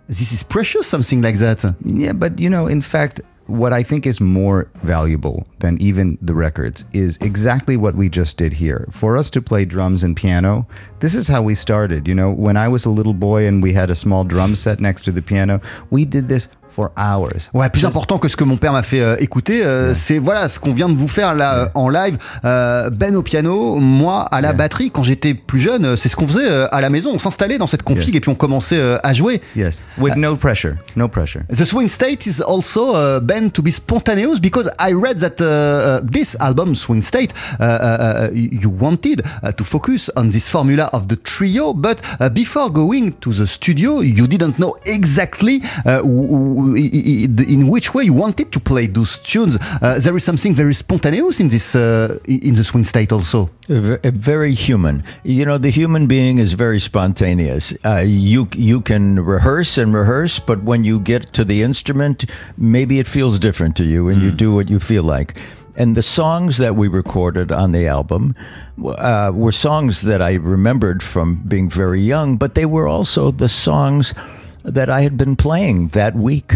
This 0.08 0.32
is 0.32 0.42
precious, 0.44 0.82
something 0.82 1.22
like 1.22 1.38
that. 1.38 1.70
Yeah, 1.84 2.12
but 2.12 2.40
you 2.40 2.48
know, 2.50 2.68
in 2.68 2.80
fact, 2.80 3.22
what 3.50 3.72
I 3.72 3.82
think 3.82 4.06
is 4.06 4.20
more 4.20 4.70
valuable 4.76 5.46
than 5.58 5.80
even 5.82 6.16
the 6.22 6.34
records 6.34 6.84
is 6.94 7.18
exactly 7.20 7.76
what 7.76 7.94
we 7.96 8.08
just 8.08 8.36
did 8.36 8.54
here. 8.54 8.88
For 8.90 9.16
us 9.16 9.28
to 9.30 9.42
play 9.42 9.64
drums 9.64 10.04
and 10.04 10.16
piano, 10.16 10.66
this 11.00 11.14
is 11.14 11.28
how 11.28 11.42
we 11.42 11.54
started. 11.54 12.06
You 12.06 12.14
know, 12.14 12.30
when 12.30 12.56
I 12.56 12.68
was 12.68 12.84
a 12.84 12.90
little 12.90 13.12
boy 13.12 13.46
and 13.46 13.62
we 13.62 13.72
had 13.72 13.90
a 13.90 13.94
small 13.94 14.24
drum 14.24 14.54
set 14.54 14.80
next 14.80 15.02
to 15.02 15.12
the 15.12 15.22
piano, 15.22 15.60
we 15.90 16.04
did 16.04 16.28
this 16.28 16.48
for 16.70 16.90
hours. 16.96 17.50
Ouais, 17.52 17.68
plus 17.68 17.80
Just- 17.80 17.88
important 17.90 18.18
que 18.18 18.28
ce 18.28 18.36
que 18.36 18.44
mon 18.44 18.56
père 18.56 18.72
m'a 18.72 18.82
fait 18.82 19.00
euh, 19.00 19.16
écouter, 19.18 19.64
euh, 19.64 19.94
c'est 19.94 20.18
voilà 20.18 20.48
ce 20.48 20.58
qu'on 20.58 20.72
vient 20.72 20.88
de 20.88 20.94
vous 20.96 21.08
faire 21.08 21.34
là 21.34 21.54
euh, 21.54 21.66
en 21.74 21.88
live. 21.88 22.16
Euh, 22.44 22.90
ben 22.90 23.14
au 23.16 23.22
piano, 23.22 23.76
moi 23.76 24.22
à 24.30 24.40
la 24.40 24.52
batterie. 24.52 24.90
Quand 24.90 25.02
j'étais 25.02 25.34
plus 25.34 25.60
jeune, 25.60 25.84
euh, 25.84 25.96
c'est 25.96 26.08
ce 26.08 26.16
qu'on 26.16 26.26
faisait 26.28 26.48
à 26.70 26.80
la 26.80 26.90
maison. 26.90 27.10
On 27.14 27.18
s'installait 27.18 27.58
dans 27.58 27.66
cette 27.66 27.82
config 27.82 28.08
Yes. 28.08 28.16
et 28.16 28.20
puis 28.20 28.30
on 28.30 28.34
commençait 28.34 28.80
à 29.02 29.12
jouer. 29.12 29.40
Yes, 29.56 29.82
with 29.98 30.16
no 30.16 30.36
pressure, 30.36 30.74
no 30.96 31.08
pressure. 31.08 31.42
The 31.50 31.64
swing 31.64 31.88
state 31.88 32.26
is 32.26 32.40
also 32.42 32.94
uh, 32.94 33.20
been 33.20 33.50
to 33.50 33.62
be 33.62 33.70
spontaneous 33.70 34.38
because 34.40 34.70
I 34.78 34.92
read 34.92 35.18
that 35.18 35.40
uh, 35.40 35.44
uh, 35.44 36.00
this 36.10 36.36
album, 36.40 36.74
Swing 36.74 37.02
State, 37.02 37.32
uh, 37.58 38.28
you 38.32 38.70
wanted 38.70 39.22
to 39.56 39.64
focus 39.64 40.10
on 40.16 40.30
this 40.30 40.48
formula 40.48 40.88
of 40.92 41.08
the 41.08 41.16
trio, 41.16 41.72
but 41.74 42.00
uh, 42.20 42.28
before 42.28 42.70
going 42.70 43.12
to 43.20 43.32
the 43.32 43.46
studio, 43.46 44.00
you 44.00 44.26
didn't 44.26 44.58
know 44.58 44.74
exactly 44.86 45.62
in 46.60 47.68
which 47.68 47.94
way 47.94 48.04
you 48.04 48.12
wanted 48.12 48.52
to 48.52 48.60
play 48.60 48.86
those 48.86 49.18
tunes. 49.18 49.58
Uh, 49.82 49.98
there 49.98 50.16
is 50.16 50.24
something 50.24 50.54
very 50.54 50.74
spontaneous 50.74 51.40
in 51.40 51.48
this 51.48 51.74
uh, 51.74 52.18
in 52.26 52.54
the 52.54 52.64
swing 52.64 52.84
state 52.84 53.12
also. 53.12 53.50
Very 53.68 54.52
human. 54.52 55.02
You 55.24 55.44
know, 55.44 55.58
the 55.58 55.70
human 55.70 56.06
being 56.06 56.38
is 56.38 56.54
very 56.54 56.80
spontaneous. 56.80 57.74
Uh, 57.84 58.02
you 58.04 58.48
you 58.56 58.80
can 58.80 59.20
rehearse 59.20 59.78
and 59.78 59.94
rehearse, 59.94 60.40
but 60.40 60.62
when 60.62 60.84
you 60.84 61.00
get 61.00 61.32
to 61.34 61.44
the 61.44 61.62
instrument, 61.62 62.24
maybe 62.56 62.98
it 62.98 63.06
feels 63.06 63.38
different 63.38 63.76
to 63.76 63.84
you, 63.84 64.08
and 64.08 64.22
you 64.22 64.30
do 64.30 64.54
what 64.54 64.68
you 64.70 64.80
feel 64.80 65.02
like. 65.02 65.34
And 65.76 65.96
the 65.96 66.02
songs 66.02 66.58
that 66.58 66.74
we 66.76 66.88
recorded 66.88 67.52
on 67.52 67.72
the 67.72 67.86
album 67.86 68.34
uh, 68.84 69.30
were 69.34 69.52
songs 69.52 70.02
that 70.02 70.20
I 70.20 70.34
remembered 70.34 71.02
from 71.02 71.36
being 71.46 71.70
very 71.70 72.00
young, 72.00 72.36
but 72.36 72.54
they 72.54 72.66
were 72.66 72.88
also 72.88 73.30
the 73.30 73.48
songs 73.48 74.12
that 74.64 74.88
I 74.88 75.00
had 75.02 75.16
been 75.16 75.36
playing 75.36 75.88
that 75.88 76.14
week. 76.14 76.54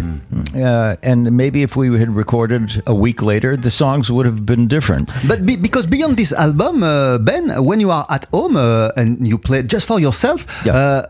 Uh, 0.55 0.97
and 1.03 1.33
maybe 1.37 1.63
if 1.63 1.77
we 1.77 1.99
had 1.99 2.11
recorded 2.11 2.83
a 2.87 2.95
week 2.95 3.23
later, 3.23 3.57
the 3.57 3.71
songs 3.71 4.11
would 4.11 4.27
have 4.27 4.45
been 4.45 4.67
different. 4.69 5.11
But 5.27 5.45
be, 5.47 5.57
because 5.57 5.87
beyond 5.87 6.17
this 6.17 6.33
album, 6.33 6.83
uh, 6.83 7.19
Ben, 7.19 7.65
when 7.65 7.81
you 7.81 7.91
are 7.91 8.07
at 8.11 8.27
home 8.33 8.57
uh, 8.57 8.91
and 8.97 9.27
you 9.27 9.39
play 9.39 9.63
just 9.63 9.87
for 9.87 9.99
yourself, 10.01 10.47
Yeah. 10.67 10.73
uh, 10.77 11.07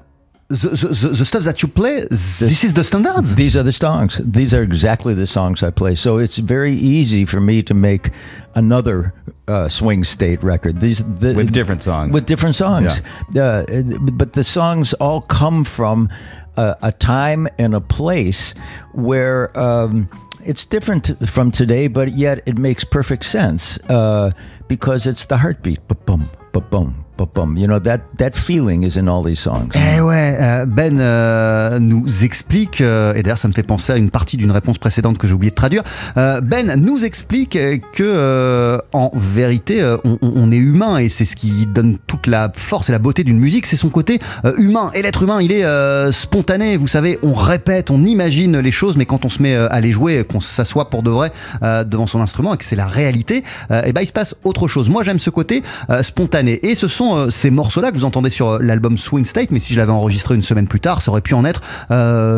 the, 0.48 0.68
the, 0.68 0.88
the, 1.08 1.08
the 1.08 1.24
stuff 1.24 1.42
that 1.44 1.62
you 1.62 1.68
play, 1.68 2.02
this 2.10 2.62
is 2.64 2.74
the 2.74 2.84
standards. 2.84 3.34
These 3.34 3.56
are 3.56 3.62
the 3.62 3.72
songs. 3.72 4.20
These 4.22 4.52
are 4.54 4.62
exactly 4.62 5.14
the 5.14 5.26
songs 5.26 5.62
I 5.62 5.70
play. 5.70 5.94
So 5.94 6.18
it's 6.18 6.36
very 6.38 6.72
easy 6.74 7.24
for 7.24 7.40
me 7.40 7.62
to 7.62 7.72
make 7.74 8.10
another 8.54 9.14
uh, 9.48 9.68
swing 9.68 10.04
state 10.04 10.42
record. 10.44 10.80
These 10.80 11.02
the, 11.18 11.32
With 11.34 11.50
different 11.50 11.80
songs. 11.82 12.12
With 12.12 12.26
different 12.26 12.54
songs. 12.54 13.00
Uh, 13.36 13.64
but 14.12 14.34
the 14.34 14.44
songs 14.44 14.92
all 14.94 15.22
come 15.22 15.64
from 15.64 16.08
a, 16.56 16.76
a 16.82 16.92
time 16.92 17.48
and 17.58 17.74
a 17.74 17.80
place 17.80 18.54
where. 18.92 19.56
Um, 19.58 20.08
it's 20.46 20.66
different 20.66 21.26
from 21.26 21.50
today, 21.50 21.88
but 21.88 22.12
yet 22.12 22.46
it 22.46 22.58
makes 22.58 22.84
perfect 22.84 23.24
sense 23.24 23.78
uh, 23.88 24.30
because 24.68 25.06
it's 25.06 25.26
the 25.26 25.36
heartbeat. 25.36 25.80
Ba-bum, 25.88 26.94
ba-bum. 27.16 27.56
You 27.56 27.66
know 27.66 27.80
that 27.80 27.98
that 28.18 28.36
feeling 28.36 28.84
is 28.84 28.96
in 28.96 29.08
all 29.08 29.24
these 29.24 29.40
songs. 29.40 29.70
Eh 29.74 29.98
euh, 30.00 30.66
Ben 30.66 31.00
euh, 31.00 31.80
nous 31.80 32.24
explique, 32.24 32.80
euh, 32.80 33.12
et 33.14 33.24
d'ailleurs 33.24 33.38
ça 33.38 33.48
me 33.48 33.52
fait 33.52 33.64
penser 33.64 33.92
à 33.92 33.96
une 33.96 34.10
partie 34.10 34.36
d'une 34.36 34.52
réponse 34.52 34.78
précédente 34.78 35.18
que 35.18 35.26
j'ai 35.26 35.34
oublié 35.34 35.50
de 35.50 35.56
traduire. 35.56 35.82
Ben 36.14 36.76
nous 36.76 37.04
explique 37.04 37.58
que 37.92 38.80
en 38.92 39.10
vérité 39.14 39.96
on, 40.04 40.52
est 40.52 40.56
humain 40.56 40.98
et 40.98 41.08
c'est 41.08 41.24
ce 41.24 41.34
qui 41.34 41.66
donne 41.66 41.98
toute 42.06 42.28
la 42.28 42.52
force 42.54 42.88
et 42.88 42.92
la 42.92 43.00
beauté 43.00 43.24
d'une 43.24 43.40
musique, 43.40 43.66
c'est 43.66 43.76
son 43.76 43.88
côté 43.88 44.20
humain. 44.58 44.92
Et 44.94 45.02
l'être 45.02 45.22
humain, 45.24 45.42
il 45.42 45.50
est 45.50 46.12
spontané. 46.12 46.76
Vous 46.76 46.88
savez, 46.88 47.18
on 47.24 47.32
répète, 47.32 47.90
on 47.90 48.02
imagine 48.02 48.58
les 48.58 48.70
choses, 48.70 48.96
mais 48.96 49.06
quand 49.06 49.24
on 49.24 49.28
se 49.28 49.42
met 49.42 49.56
à 49.56 49.80
les 49.80 49.90
jouer, 49.90 50.24
qu'on 50.24 50.40
s'assoit 50.40 50.88
pour 50.88 51.02
de 51.02 51.10
vrai 51.10 51.32
devant 51.62 52.06
son 52.06 52.20
instrument 52.20 52.54
et 52.54 52.58
que 52.58 52.64
c'est 52.64 52.76
la 52.76 52.86
réalité, 52.86 53.42
et 53.84 53.92
ben 53.92 54.02
il 54.02 54.06
se 54.06 54.12
passe 54.12 54.36
autre 54.44 54.53
chose. 54.68 54.88
Moi 54.88 55.04
j'aime 55.04 55.18
ce 55.18 55.30
côté 55.30 55.62
euh, 55.90 56.02
spontané. 56.02 56.64
Et 56.66 56.74
ce 56.74 56.88
sont 56.88 57.16
euh, 57.16 57.30
ces 57.30 57.50
morceaux-là 57.50 57.90
que 57.90 57.96
vous 57.96 58.04
entendez 58.04 58.30
sur 58.30 58.48
euh, 58.48 58.58
l'album 58.60 58.96
Swing 58.96 59.24
State, 59.24 59.50
mais 59.50 59.58
si 59.58 59.74
je 59.74 59.80
l'avais 59.80 59.92
enregistré 59.92 60.34
une 60.34 60.42
semaine 60.42 60.66
plus 60.66 60.80
tard, 60.80 61.02
ça 61.02 61.10
aurait 61.10 61.20
pu 61.20 61.34
en 61.34 61.44
être 61.44 61.62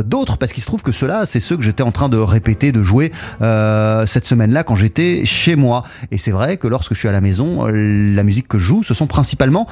d'autres, 0.05 0.37
parce 0.39 0.53
qu'il 0.53 0.63
se 0.63 0.67
trouve 0.67 0.83
que 0.83 0.93
ceux-là, 0.93 1.25
c'est 1.25 1.41
ceux 1.41 1.57
que 1.57 1.63
j'étais 1.63 1.83
en 1.83 1.93
train 1.93 2.09
de 2.09 2.17
répéter, 2.17 2.73
de 2.73 2.83
jouer 2.83 3.13
cette 3.41 4.27
semaine-là 4.27 4.65
quand 4.65 4.77
j'étais 4.77 5.25
chez 5.25 5.57
moi. 5.57 5.83
Et 6.11 6.19
c'est 6.19 6.31
vrai 6.31 6.57
que 6.57 6.69
lorsque 6.69 6.95
je 6.95 6.99
suis 6.99 7.09
à 7.09 7.13
la 7.13 7.21
maison, 7.21 7.67
la 7.67 8.23
musique 8.23 8.49
que 8.49 8.59
je 8.59 8.65
joue, 8.65 8.83
ce 8.83 8.95
sont 8.95 9.07
principalement 9.07 9.67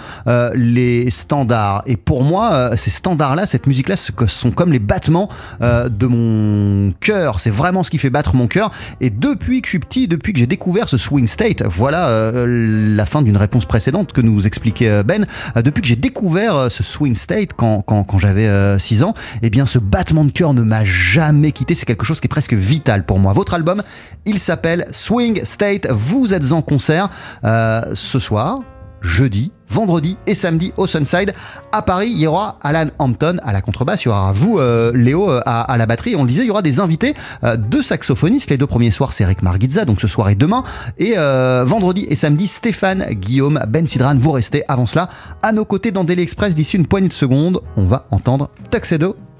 les 0.54 1.10
standards. 1.10 1.82
Et 1.86 1.96
pour 1.96 2.24
moi, 2.24 2.76
ces 2.76 2.90
standards-là, 2.90 3.46
cette 3.46 3.66
musique-là, 3.66 3.96
sont 3.96 4.50
comme 4.50 4.72
les 4.72 4.78
battements 4.78 5.28
de 5.60 6.06
mon 6.06 6.92
cœur. 7.00 7.40
C'est 7.40 7.50
vraiment 7.50 7.84
ce 7.84 7.90
qui 7.90 7.98
fait 7.98 8.10
battre 8.10 8.34
mon 8.34 8.46
cœur. 8.46 8.70
Et 9.00 9.10
depuis 9.10 9.62
que 9.62 9.66
je 9.66 9.70
suis 9.70 9.78
petit, 9.78 10.08
depuis 10.08 10.32
que 10.32 10.38
j'ai 10.38 10.46
découvert 10.46 10.88
ce 10.88 10.98
swing 10.98 11.26
state, 11.26 11.62
voilà 11.62 12.32
euh, 12.34 12.94
la 12.96 13.06
fin 13.06 13.22
d'une 13.22 13.36
réponse 13.36 13.66
précédente 13.66 14.12
que 14.12 14.20
nous 14.20 14.46
expliquait 14.46 14.88
euh, 14.88 15.02
Ben. 15.02 15.26
Euh, 15.56 15.62
depuis 15.62 15.80
que 15.80 15.88
j'ai 15.88 15.96
découvert 15.96 16.70
ce 16.70 16.82
swing 16.82 17.14
state 17.16 17.50
quand, 17.56 17.82
quand, 17.82 18.18
j'avais 18.18 18.78
6 18.78 19.02
ans, 19.02 19.14
eh 19.42 19.50
bien 19.50 19.66
ce 19.66 19.78
battement 19.78 20.24
de 20.24 20.30
cœur 20.30 20.54
ne 20.54 20.62
m'a 20.62 20.84
jamais 20.84 21.52
quitté. 21.52 21.74
C'est 21.74 21.86
quelque 21.86 22.04
chose 22.04 22.20
qui 22.20 22.26
est 22.26 22.28
presque 22.28 22.54
vital 22.54 23.04
pour 23.04 23.18
moi. 23.18 23.32
Votre 23.32 23.54
album, 23.54 23.82
il 24.26 24.38
s'appelle 24.38 24.86
Swing 24.92 25.44
State. 25.44 25.88
Vous 25.90 26.32
êtes 26.34 26.52
en 26.52 26.62
concert 26.62 27.08
ce 27.42 28.18
soir 28.18 28.60
jeudi, 29.00 29.52
vendredi 29.74 30.16
et 30.28 30.34
samedi 30.34 30.72
au 30.76 30.86
Sunside. 30.86 31.34
À 31.72 31.82
Paris, 31.82 32.10
il 32.10 32.20
y 32.20 32.26
aura 32.28 32.58
Alan 32.62 32.86
Hampton 33.00 33.38
à 33.42 33.52
la 33.52 33.60
contrebasse, 33.60 34.04
il 34.04 34.08
y 34.08 34.10
aura 34.10 34.32
vous, 34.32 34.58
euh, 34.60 34.92
Léo, 34.94 35.28
euh, 35.28 35.40
à, 35.44 35.76
la 35.76 35.86
batterie. 35.86 36.14
On 36.16 36.22
le 36.22 36.28
disait, 36.28 36.44
il 36.44 36.46
y 36.46 36.50
aura 36.50 36.62
des 36.62 36.78
invités, 36.78 37.14
euh, 37.42 37.56
deux 37.56 37.82
saxophonistes. 37.82 38.50
Les 38.50 38.56
deux 38.56 38.68
premiers 38.68 38.92
soirs, 38.92 39.12
c'est 39.12 39.24
Eric 39.24 39.42
Margitza, 39.42 39.84
donc 39.84 40.00
ce 40.00 40.06
soir 40.06 40.28
et 40.28 40.36
demain. 40.36 40.62
Et 40.98 41.14
vendredi 41.64 42.06
et 42.08 42.14
samedi, 42.14 42.46
Stéphane, 42.46 43.04
Guillaume, 43.10 43.60
Ben 43.68 43.86
Sidran. 43.86 44.16
Vous 44.16 44.32
restez 44.32 44.62
avant 44.68 44.86
cela 44.86 45.08
à 45.42 45.52
nos 45.52 45.64
côtés 45.64 45.90
dans 45.90 46.04
Daily 46.04 46.22
Express. 46.22 46.54
D'ici 46.54 46.76
une 46.76 46.86
poignée 46.86 47.08
de 47.08 47.12
secondes, 47.12 47.60
on 47.76 47.84
va 47.84 48.06
entendre 48.10 48.50
Tuxedo 48.70 49.16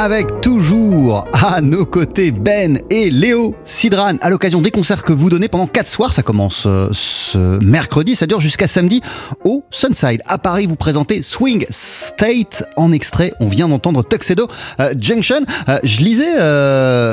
Avec 0.00 0.40
toujours 0.40 1.26
à 1.34 1.60
nos 1.60 1.84
côtés 1.84 2.30
Ben 2.30 2.80
et 2.88 3.10
Léo 3.10 3.54
Sidran 3.66 4.14
à 4.22 4.30
l'occasion 4.30 4.62
des 4.62 4.70
concerts 4.70 5.04
que 5.04 5.12
vous 5.12 5.28
donnez 5.28 5.48
pendant 5.48 5.66
4 5.66 5.86
soirs. 5.86 6.14
Ça 6.14 6.22
commence 6.22 6.64
euh, 6.64 6.88
ce 6.94 7.62
mercredi, 7.62 8.16
ça 8.16 8.26
dure 8.26 8.40
jusqu'à 8.40 8.66
samedi 8.66 9.02
au 9.44 9.62
Sunside. 9.70 10.22
À 10.26 10.38
Paris, 10.38 10.64
vous 10.64 10.76
présentez 10.76 11.20
Swing 11.20 11.66
State 11.68 12.64
en 12.78 12.92
extrait. 12.92 13.30
On 13.40 13.48
vient 13.48 13.68
d'entendre 13.68 14.02
Tuxedo 14.02 14.48
euh, 14.80 14.94
Junction. 14.98 15.42
Euh, 15.68 15.78
je 15.82 16.00
lisais 16.00 16.34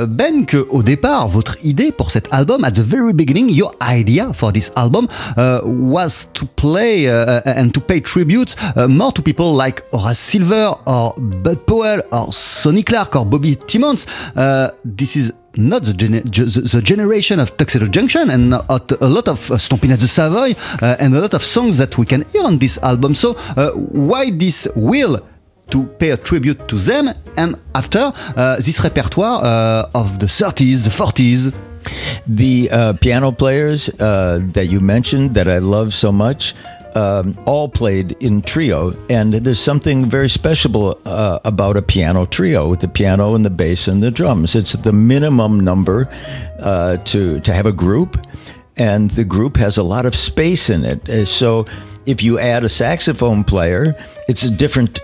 Ben 0.07 0.45
que 0.45 0.65
au 0.69 0.81
départ, 0.81 1.27
votre 1.27 1.57
idée 1.65 1.91
pour 1.91 2.09
cet 2.09 2.29
album, 2.31 2.63
at 2.63 2.71
the 2.71 2.79
very 2.79 3.11
beginning, 3.11 3.49
your 3.49 3.73
idea 3.81 4.31
for 4.31 4.53
this 4.53 4.71
album 4.77 5.07
was 5.35 6.29
to 6.31 6.45
play 6.55 7.09
and 7.09 7.71
to 7.73 7.81
pay 7.81 7.99
tribute 7.99 8.55
uh, 8.77 8.87
more 8.87 9.11
to 9.11 9.21
people 9.21 9.53
like 9.57 9.83
Horace 9.91 10.19
Silver 10.19 10.71
or 10.85 11.13
Bud 11.17 11.65
Powell 11.65 12.01
or 12.13 12.33
Sonny 12.33 12.76
Clark 12.83 13.15
or 13.15 13.25
Bobby 13.25 13.55
Timmons. 13.55 14.05
Uh, 14.35 14.71
this 14.83 15.15
is 15.15 15.31
not 15.55 15.83
the, 15.83 15.93
gene- 15.93 16.23
ge- 16.29 16.53
the, 16.53 16.81
generation 16.81 17.39
of 17.39 17.55
Tuxedo 17.57 17.87
Junction 17.87 18.29
and 18.29 18.49
not 18.51 18.91
a 19.01 19.07
lot 19.07 19.27
of 19.27 19.51
uh, 19.51 19.57
Stomping 19.57 19.91
at 19.91 19.99
the 19.99 20.07
Savoy 20.07 20.53
uh, 20.81 20.95
and 20.99 21.15
a 21.15 21.19
lot 21.19 21.33
of 21.33 21.43
songs 21.43 21.77
that 21.77 21.97
we 21.97 22.05
can 22.05 22.23
hear 22.29 22.43
on 22.43 22.59
this 22.59 22.77
album. 22.79 23.15
So 23.15 23.35
uh, 23.55 23.71
why 23.71 24.31
this 24.31 24.67
will 24.75 25.25
to 25.69 25.83
pay 25.83 26.11
a 26.11 26.17
tribute 26.17 26.67
to 26.67 26.77
them 26.77 27.09
and 27.35 27.59
after 27.75 28.13
uh, 28.35 28.55
this 28.55 28.81
repertoire 28.83 29.43
uh, 29.43 29.89
of 29.93 30.19
the 30.19 30.27
30s, 30.27 30.85
the 30.85 30.89
40s? 30.89 31.53
The 32.27 32.69
uh, 32.69 32.93
piano 32.93 33.31
players 33.31 33.89
uh, 33.89 34.39
that 34.53 34.67
you 34.67 34.79
mentioned 34.79 35.33
that 35.35 35.47
I 35.47 35.59
love 35.59 35.93
so 35.93 36.11
much 36.11 36.53
um, 36.97 37.37
all 37.45 37.69
played 37.69 38.15
in 38.19 38.41
trio, 38.41 38.93
and 39.09 39.33
there's 39.33 39.63
something 39.63 40.09
very 40.09 40.29
special 40.29 40.99
uh, 41.05 41.39
about 41.43 41.77
a 41.77 41.81
piano 41.81 42.25
trio 42.25 42.69
with 42.69 42.79
the 42.79 42.87
piano 42.87 43.35
and 43.35 43.45
the 43.45 43.55
bass 43.63 43.87
and 43.87 44.01
the 44.01 44.11
drums. 44.11 44.55
It's 44.55 44.73
the 44.73 44.93
minimum 44.93 45.59
number 45.59 46.07
uh, 46.59 46.97
to 47.11 47.39
to 47.39 47.53
have 47.53 47.67
a 47.69 47.73
group, 47.73 48.11
and 48.77 49.11
the 49.11 49.25
group 49.25 49.57
has 49.57 49.77
a 49.77 49.83
lot 49.83 50.05
of 50.05 50.15
space 50.15 50.73
in 50.73 50.85
it. 50.85 51.09
Uh, 51.09 51.25
So 51.25 51.65
if 52.05 52.23
you 52.23 52.39
add 52.39 52.63
a 52.63 52.69
saxophone 52.69 53.43
player, 53.43 53.95
it's 54.27 54.43
a 54.43 54.49
different 54.49 55.01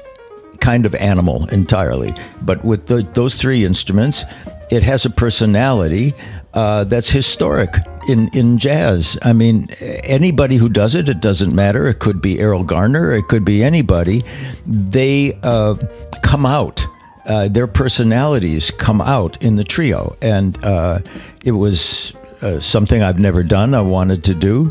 kind 0.60 0.86
of 0.86 0.96
animal 0.96 1.46
entirely. 1.52 2.14
But 2.42 2.64
with 2.64 2.86
the, 2.86 3.02
those 3.14 3.36
three 3.36 3.66
instruments, 3.66 4.26
it 4.74 4.82
has 4.82 5.06
a 5.06 5.10
personality 5.10 6.14
uh, 6.56 6.84
that's 6.86 7.10
historic 7.10 7.78
in, 8.10 8.28
in 8.34 8.58
jazz. 8.58 9.18
I 9.22 9.32
mean, 9.32 9.68
anybody 10.04 10.58
who 10.58 10.68
does 10.68 10.96
it, 10.96 11.08
it 11.08 11.22
doesn't 11.22 11.54
matter. 11.54 11.88
It 11.88 12.00
could 12.00 12.22
be 12.22 12.40
Errol 12.40 12.64
Garner, 12.64 13.12
it 13.12 13.28
could 13.28 13.46
be 13.46 13.64
anybody. 13.64 14.24
They 14.66 15.40
uh, 15.44 15.76
come 16.24 16.46
out. 16.46 16.86
Uh, 17.26 17.48
their 17.48 17.68
personalities 17.68 18.72
come 18.72 19.00
out 19.00 19.42
in 19.42 19.56
the 19.56 19.64
trio, 19.64 20.18
and 20.22 20.62
uh, 20.66 21.00
it 21.46 21.52
was 21.52 22.14
uh, 22.42 22.60
something 22.60 23.02
I've 23.02 23.20
never 23.20 23.44
done. 23.44 23.74
I 23.74 23.82
wanted 23.82 24.26
to 24.26 24.34
do, 24.34 24.70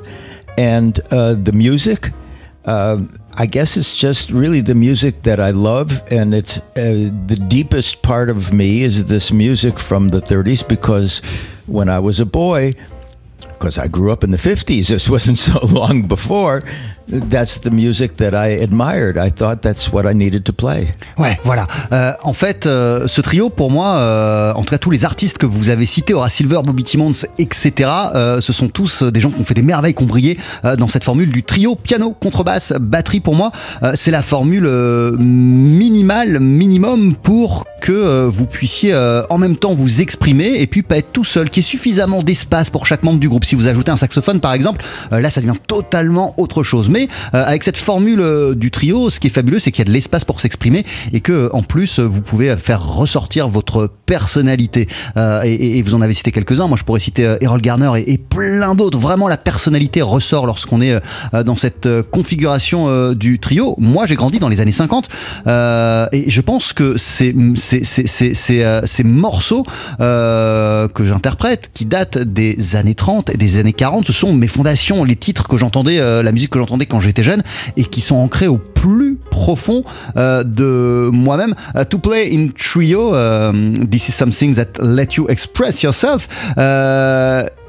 and 0.58 0.98
uh, 1.10 1.34
the 1.34 1.52
music. 1.52 2.10
I 3.34 3.46
guess 3.46 3.78
it's 3.78 3.96
just 3.96 4.30
really 4.30 4.60
the 4.60 4.74
music 4.74 5.22
that 5.22 5.40
I 5.40 5.50
love, 5.50 6.02
and 6.12 6.34
it's 6.34 6.58
uh, 6.58 7.10
the 7.26 7.42
deepest 7.48 8.02
part 8.02 8.28
of 8.28 8.52
me 8.52 8.82
is 8.82 9.06
this 9.06 9.32
music 9.32 9.78
from 9.78 10.08
the 10.08 10.20
30s 10.20 10.66
because 10.68 11.20
when 11.66 11.88
I 11.88 11.98
was 11.98 12.20
a 12.20 12.26
boy, 12.26 12.74
because 13.40 13.78
I 13.78 13.88
grew 13.88 14.12
up 14.12 14.22
in 14.22 14.32
the 14.32 14.36
50s, 14.36 14.88
this 14.88 15.08
wasn't 15.08 15.38
so 15.48 15.58
long 15.66 16.02
before, 16.08 16.62
that's 17.08 17.60
the 17.60 17.70
music 17.70 18.16
that 18.16 18.32
I 18.32 18.62
admired. 18.62 19.16
I 19.18 19.30
thought 19.30 19.62
that's 19.62 19.92
what 19.92 20.04
I 20.10 20.14
needed 20.14 20.44
to 20.44 20.52
play. 20.52 20.94
Ouais, 21.18 21.38
voilà. 21.44 21.66
Euh, 21.92 22.12
en 22.22 22.32
fait, 22.32 22.66
euh, 22.66 23.06
ce 23.06 23.20
trio, 23.20 23.50
pour 23.50 23.70
moi, 23.70 23.96
euh, 23.96 24.52
en 24.54 24.62
tout 24.62 24.70
cas 24.70 24.78
tous 24.78 24.90
les 24.90 25.04
artistes 25.04 25.38
que 25.38 25.46
vous 25.46 25.68
avez 25.68 25.86
cités, 25.86 26.14
Horace 26.14 26.34
Silver, 26.34 26.60
Bobby 26.64 26.84
Timmons, 26.84 27.12
etc., 27.38 27.90
euh, 28.14 28.40
ce 28.40 28.52
sont 28.52 28.68
tous 28.68 29.02
des 29.02 29.20
gens 29.20 29.30
qui 29.30 29.40
ont 29.40 29.44
fait 29.44 29.54
des 29.54 29.62
merveilles, 29.62 29.94
qui 29.94 30.02
ont 30.02 30.06
brillé 30.06 30.38
dans 30.78 30.88
cette 30.88 31.04
formule 31.04 31.30
du 31.30 31.42
trio 31.42 31.74
piano, 31.74 32.12
contrebasse, 32.12 32.72
batterie. 32.80 33.20
Pour 33.20 33.34
moi, 33.34 33.52
c'est 33.94 34.10
la 34.10 34.22
formule 34.22 34.68
minimale, 35.18 36.40
minimum 36.40 37.14
pour 37.14 37.64
que 37.80 38.26
vous 38.26 38.46
puissiez 38.46 38.94
en 39.28 39.38
même 39.38 39.56
temps 39.56 39.74
vous 39.74 40.00
exprimer 40.00 40.60
et 40.60 40.66
puis 40.66 40.82
pas 40.82 40.98
être 40.98 41.12
tout 41.12 41.24
seul, 41.24 41.50
qu'il 41.50 41.62
y 41.62 41.66
ait 41.66 41.68
suffisamment 41.68 42.22
d'espace 42.22 42.70
pour 42.70 42.86
chaque 42.86 43.02
membre 43.02 43.20
du 43.20 43.28
groupe. 43.28 43.44
Si 43.44 43.54
vous 43.54 43.66
ajoutez 43.66 43.90
un 43.90 43.96
saxophone, 43.96 44.40
par 44.40 44.52
exemple, 44.52 44.84
là, 45.10 45.30
ça 45.30 45.40
devient 45.40 45.58
totalement 45.66 46.34
autre 46.36 46.62
chose. 46.62 46.88
Mais 46.92 47.08
euh, 47.34 47.42
avec 47.44 47.64
cette 47.64 47.78
formule 47.78 48.20
euh, 48.20 48.54
du 48.54 48.70
trio, 48.70 49.10
ce 49.10 49.18
qui 49.18 49.26
est 49.28 49.30
fabuleux, 49.30 49.58
c'est 49.58 49.72
qu'il 49.72 49.80
y 49.80 49.88
a 49.88 49.90
de 49.90 49.92
l'espace 49.92 50.24
pour 50.24 50.40
s'exprimer 50.40 50.84
et 51.12 51.20
que 51.20 51.50
en 51.52 51.62
plus, 51.62 51.98
euh, 51.98 52.04
vous 52.04 52.20
pouvez 52.20 52.56
faire 52.56 52.86
ressortir 52.86 53.48
votre 53.48 53.90
personnalité. 54.06 54.88
Euh, 55.16 55.42
et, 55.44 55.82
vous 55.82 55.94
en 55.94 56.02
avez 56.02 56.14
cité 56.14 56.32
quelques-uns. 56.32 56.68
Moi, 56.68 56.76
je 56.76 56.84
pourrais 56.84 57.00
citer 57.00 57.24
euh, 57.24 57.36
Errol 57.40 57.60
Garner 57.60 57.90
et, 58.06 58.18
plein 58.18 58.74
d'autres. 58.74 58.98
Vraiment, 58.98 59.26
la 59.26 59.36
personnalité 59.36 60.02
ressort 60.02 60.46
lorsqu'on 60.46 60.80
est 60.80 60.92
euh, 61.34 61.42
dans 61.42 61.56
cette 61.56 61.86
euh, 61.86 62.02
configuration 62.02 62.88
euh, 62.88 63.14
du 63.14 63.38
trio. 63.38 63.74
Moi, 63.78 64.06
j'ai 64.06 64.14
grandi 64.14 64.38
dans 64.38 64.48
les 64.48 64.60
années 64.60 64.72
50 64.72 65.08
euh, 65.46 66.06
et 66.12 66.30
je 66.30 66.40
pense 66.40 66.72
que 66.72 66.96
ces, 66.98 67.34
euh, 68.50 68.82
morceaux 69.04 69.64
euh, 70.00 70.88
que 70.88 71.04
j'interprète, 71.04 71.70
qui 71.72 71.84
datent 71.84 72.18
des 72.18 72.76
années 72.76 72.94
30 72.94 73.30
et 73.30 73.36
des 73.36 73.58
années 73.58 73.72
40, 73.72 74.06
ce 74.06 74.12
sont 74.12 74.32
mes 74.34 74.48
fondations, 74.48 75.04
les 75.04 75.16
titres 75.16 75.48
que 75.48 75.56
j'entendais, 75.56 75.98
euh, 75.98 76.22
la 76.22 76.32
musique 76.32 76.50
que 76.50 76.58
j'entendais 76.58 76.81
quand 76.86 77.00
j'étais 77.00 77.22
jeune 77.22 77.42
et 77.76 77.84
qui 77.84 78.00
sont 78.00 78.16
ancrés 78.16 78.48
au 78.48 78.58
plus 78.58 79.16
profond 79.30 79.82
euh, 80.16 80.42
de 80.44 81.10
moi-même. 81.12 81.54
Uh, 81.74 81.84
to 81.84 81.98
play 81.98 82.30
in 82.32 82.48
trio, 82.48 83.14
um, 83.14 83.86
this 83.88 84.08
is 84.08 84.12
something 84.12 84.54
that 84.54 84.78
let 84.80 85.16
you 85.16 85.28
express 85.28 85.82
yourself. 85.82 86.28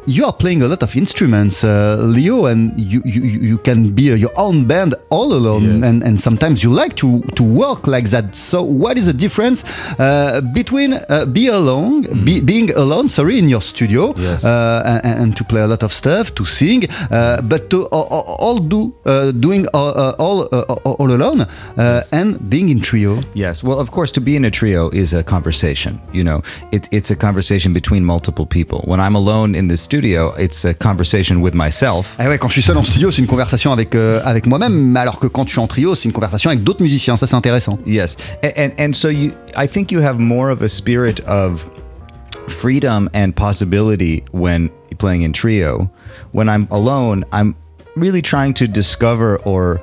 You 0.06 0.26
are 0.26 0.34
playing 0.34 0.62
a 0.64 0.68
lot 0.68 0.84
of 0.84 0.96
instruments, 0.96 1.64
uh, 1.64 1.98
Leo, 2.00 2.46
and 2.46 2.78
you, 2.80 3.02
you, 3.06 3.22
you 3.24 3.58
can 3.58 3.92
be 3.92 4.12
uh, 4.12 4.16
your 4.16 4.32
own 4.38 4.66
band 4.66 4.96
all 5.10 5.34
alone, 5.34 5.64
Yes. 5.64 5.84
and, 5.84 6.04
and 6.04 6.20
sometimes 6.22 6.64
you 6.64 6.72
like 6.72 6.96
to, 6.98 7.22
to 7.36 7.44
work 7.44 7.88
like 7.88 8.10
that. 8.10 8.36
So, 8.36 8.62
what 8.64 8.98
is 8.98 9.06
the 9.06 9.14
difference 9.14 9.64
uh, 10.00 10.42
between 10.54 10.94
uh, 10.94 11.26
be 11.26 11.48
alone, 11.48 12.02
be, 12.26 12.42
being 12.42 12.72
alone, 12.72 13.08
sorry, 13.10 13.40
in 13.40 13.48
your 13.48 13.62
studio, 13.62 14.14
Yes. 14.18 14.44
uh, 14.44 15.00
and, 15.04 15.20
and 15.22 15.38
to 15.38 15.44
play 15.44 15.62
a 15.62 15.68
lot 15.68 15.84
of 15.84 15.94
stuff, 15.94 16.34
to 16.36 16.46
sing, 16.46 16.90
uh, 17.12 17.42
but 17.48 17.70
to 17.70 17.86
all, 17.88 18.58
do 18.60 18.94
uh, 19.06 19.32
doing 19.32 19.68
all 19.74 19.98
uh, 19.98 20.16
all, 20.20 20.48
uh, 20.52 20.62
all 20.84 21.12
alone, 21.12 21.42
uh, 21.78 22.04
and 22.12 22.50
being 22.50 22.70
in 22.70 22.80
trio? 22.82 23.22
Yes. 23.34 23.64
Well, 23.64 23.80
of 23.80 23.92
course, 23.92 24.12
to 24.14 24.22
be 24.22 24.36
in 24.36 24.44
a 24.46 24.52
trio 24.52 24.90
is 24.90 25.14
a 25.14 25.24
conversation. 25.24 26.00
You 26.12 26.24
know, 26.24 26.42
it, 26.72 26.88
it's 26.92 27.10
a 27.12 27.16
conversation 27.16 27.74
between 27.74 28.04
multiple 28.04 28.46
people. 28.46 28.82
When 28.86 29.00
I'm 29.00 29.16
alone 29.16 29.56
in 29.56 29.68
the 29.70 29.78
studio, 29.78 29.93
it's 30.02 30.66
a 30.66 30.74
conversation 30.74 31.42
with 31.42 31.54
myself. 31.54 32.16
Ah 32.18 32.28
ouais, 32.28 32.38
quand 32.38 32.48
je 32.48 32.54
suis 32.54 32.62
seul 32.62 32.78
en 32.78 32.84
studio, 32.84 33.12
c'est 33.12 33.22
une 33.22 33.28
conversation 33.28 33.72
avec, 33.72 33.96
euh, 33.96 34.22
avec 34.24 34.48
moi-même, 34.48 34.96
alors 34.98 35.20
que 35.20 35.28
quand 35.28 35.46
je 35.46 35.52
suis 35.52 35.60
en 35.60 35.68
trio, 35.68 35.96
c'est 35.96 36.06
une 36.06 36.14
conversation 36.14 36.50
avec 36.50 36.64
d'autres 36.64 36.82
musiciens. 36.82 37.18
Ça, 37.18 37.28
c'est 37.28 37.36
intéressant. 37.36 37.78
Yes. 37.86 38.18
And, 38.44 38.50
and 38.58 38.70
and 38.80 38.94
so 38.94 39.10
you 39.10 39.32
I 39.56 39.68
think 39.68 39.92
you 39.92 40.02
have 40.02 40.18
more 40.18 40.52
of 40.52 40.62
a 40.62 40.68
spirit 40.68 41.20
of 41.28 41.66
freedom 42.48 43.10
and 43.14 43.32
possibility 43.32 44.24
when 44.32 44.70
playing 44.98 45.24
in 45.24 45.32
trio. 45.32 45.90
When 46.34 46.48
I'm 46.48 46.68
alone, 46.72 47.26
I'm 47.32 47.56
really 47.96 48.22
trying 48.22 48.54
to 48.56 48.68
discover 48.68 49.38
or 49.46 49.82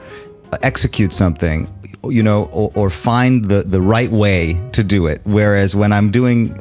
execute 0.62 1.12
something 1.12 1.68
you 2.04 2.22
know 2.22 2.48
or, 2.52 2.70
or 2.74 2.90
find 2.90 3.44
the 3.44 3.62
the 3.66 3.80
right 3.80 4.10
way 4.10 4.56
to 4.72 4.82
do 4.82 5.06
it 5.06 5.20
whereas 5.24 5.74
when 5.74 5.92
i'm 5.92 6.10
doing 6.10 6.52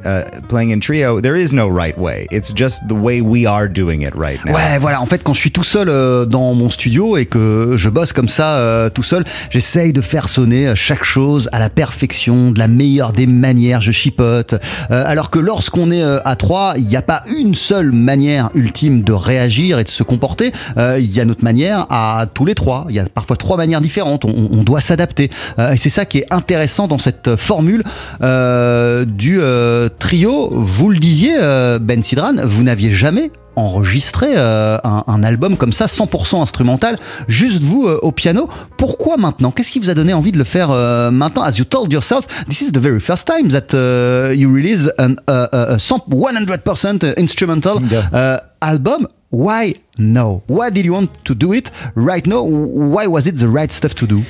playing 0.48 0.70
in 0.70 0.80
trio 0.80 1.20
there 1.20 1.36
is 1.36 1.52
no 1.54 1.68
right 1.68 1.96
way 1.98 2.26
it's 2.30 2.52
just 2.52 2.86
the 2.88 2.94
way 2.94 3.20
we 3.20 3.46
are 3.46 3.68
doing 3.68 4.02
it 4.02 4.14
right 4.14 4.44
now 4.44 4.52
Ouais, 4.52 4.78
voilà. 4.78 5.00
En 5.00 5.06
fait, 5.06 5.22
quand 5.22 5.32
je 5.32 5.40
suis 5.40 5.50
tout 5.52 5.64
seul 5.64 5.88
euh, 5.88 6.26
dans 6.26 6.54
mon 6.54 6.70
studio 6.70 7.16
et 7.16 7.26
que 7.26 7.74
je 7.76 7.88
bosse 7.88 8.12
comme 8.12 8.28
ça 8.28 8.56
euh, 8.56 8.90
tout 8.90 9.02
seul, 9.02 9.24
j'essaye 9.50 9.92
de 9.92 10.00
faire 10.00 10.28
sonner 10.28 10.68
euh, 10.68 10.74
chaque 10.74 11.04
chose 11.04 11.48
à 11.52 11.58
la 11.58 11.70
perfection, 11.70 12.50
de 12.50 12.58
la 12.58 12.68
meilleure 12.68 13.12
des 13.12 13.26
manières. 13.26 13.80
Je 13.80 13.92
chipote. 13.92 14.54
Alors 14.90 15.30
que 15.30 15.38
lorsqu'on 15.38 15.90
est 15.90 16.02
à 16.02 16.36
trois, 16.36 16.74
il 16.76 16.86
n'y 16.86 16.96
a 16.96 17.02
pas 17.02 17.22
une 17.36 17.54
seule 17.54 17.92
manière 17.92 18.50
ultime 18.54 19.02
de 19.02 19.12
réagir 19.12 19.78
et 19.78 19.84
de 19.84 19.88
se 19.88 20.02
comporter. 20.02 20.52
Il 20.76 21.10
y 21.10 21.20
a 21.20 21.24
notre 21.24 21.44
manière 21.44 21.86
à 21.90 22.26
tous 22.32 22.44
les 22.44 22.54
trois. 22.54 22.86
Il 22.88 22.96
y 22.96 22.98
a 22.98 23.04
parfois 23.06 23.36
trois 23.36 23.56
manières 23.56 23.80
différentes. 23.80 24.24
On 24.24 24.62
doit 24.62 24.80
s'adapter. 24.80 25.29
Euh, 25.58 25.72
et 25.72 25.76
c'est 25.76 25.90
ça 25.90 26.04
qui 26.04 26.18
est 26.18 26.26
intéressant 26.30 26.88
dans 26.88 26.98
cette 26.98 27.36
formule 27.36 27.82
euh, 28.22 29.04
du 29.04 29.38
euh, 29.40 29.88
trio. 29.98 30.48
Vous 30.52 30.90
le 30.90 30.98
disiez, 30.98 31.36
euh, 31.38 31.78
Ben 31.78 32.02
Sidran, 32.02 32.34
vous 32.44 32.62
n'aviez 32.62 32.92
jamais 32.92 33.30
enregistré 33.56 34.28
euh, 34.36 34.78
un, 34.84 35.04
un 35.06 35.22
album 35.22 35.56
comme 35.56 35.72
ça, 35.72 35.86
100% 35.86 36.40
instrumental, 36.40 36.98
juste 37.28 37.62
vous 37.62 37.86
euh, 37.86 37.98
au 38.02 38.12
piano. 38.12 38.48
Pourquoi 38.76 39.16
maintenant? 39.16 39.50
Qu'est-ce 39.50 39.70
qui 39.70 39.78
vous 39.80 39.90
a 39.90 39.94
donné 39.94 40.14
envie 40.14 40.32
de 40.32 40.38
le 40.38 40.44
faire 40.44 40.70
euh, 40.70 41.10
maintenant? 41.10 41.42
As 41.42 41.58
you 41.58 41.64
told 41.64 41.92
yourself, 41.92 42.26
this 42.48 42.60
is 42.62 42.72
the 42.72 42.78
very 42.78 43.00
first 43.00 43.26
time 43.26 43.48
that 43.48 43.74
uh, 43.74 44.32
you 44.32 44.52
release 44.52 44.90
an, 44.98 45.16
uh, 45.28 45.48
a 45.52 45.76
100% 45.76 47.18
instrumental 47.18 47.80
uh, 48.12 48.38
album 48.60 49.06
Why 49.32 49.74
now? 49.96 50.42
Why 50.48 50.70
did 50.70 50.84
you 50.84 50.92
want 50.92 51.24
to 51.24 51.34
do 51.36 51.52
it 51.52 51.70
right 51.94 52.26
now? 52.26 52.42
Why 52.42 53.06
was 53.06 53.28
it 53.28 53.36
the 53.38 53.46
right 53.46 53.70
stuff 53.70 53.94
to 53.96 54.06
do? 54.06 54.24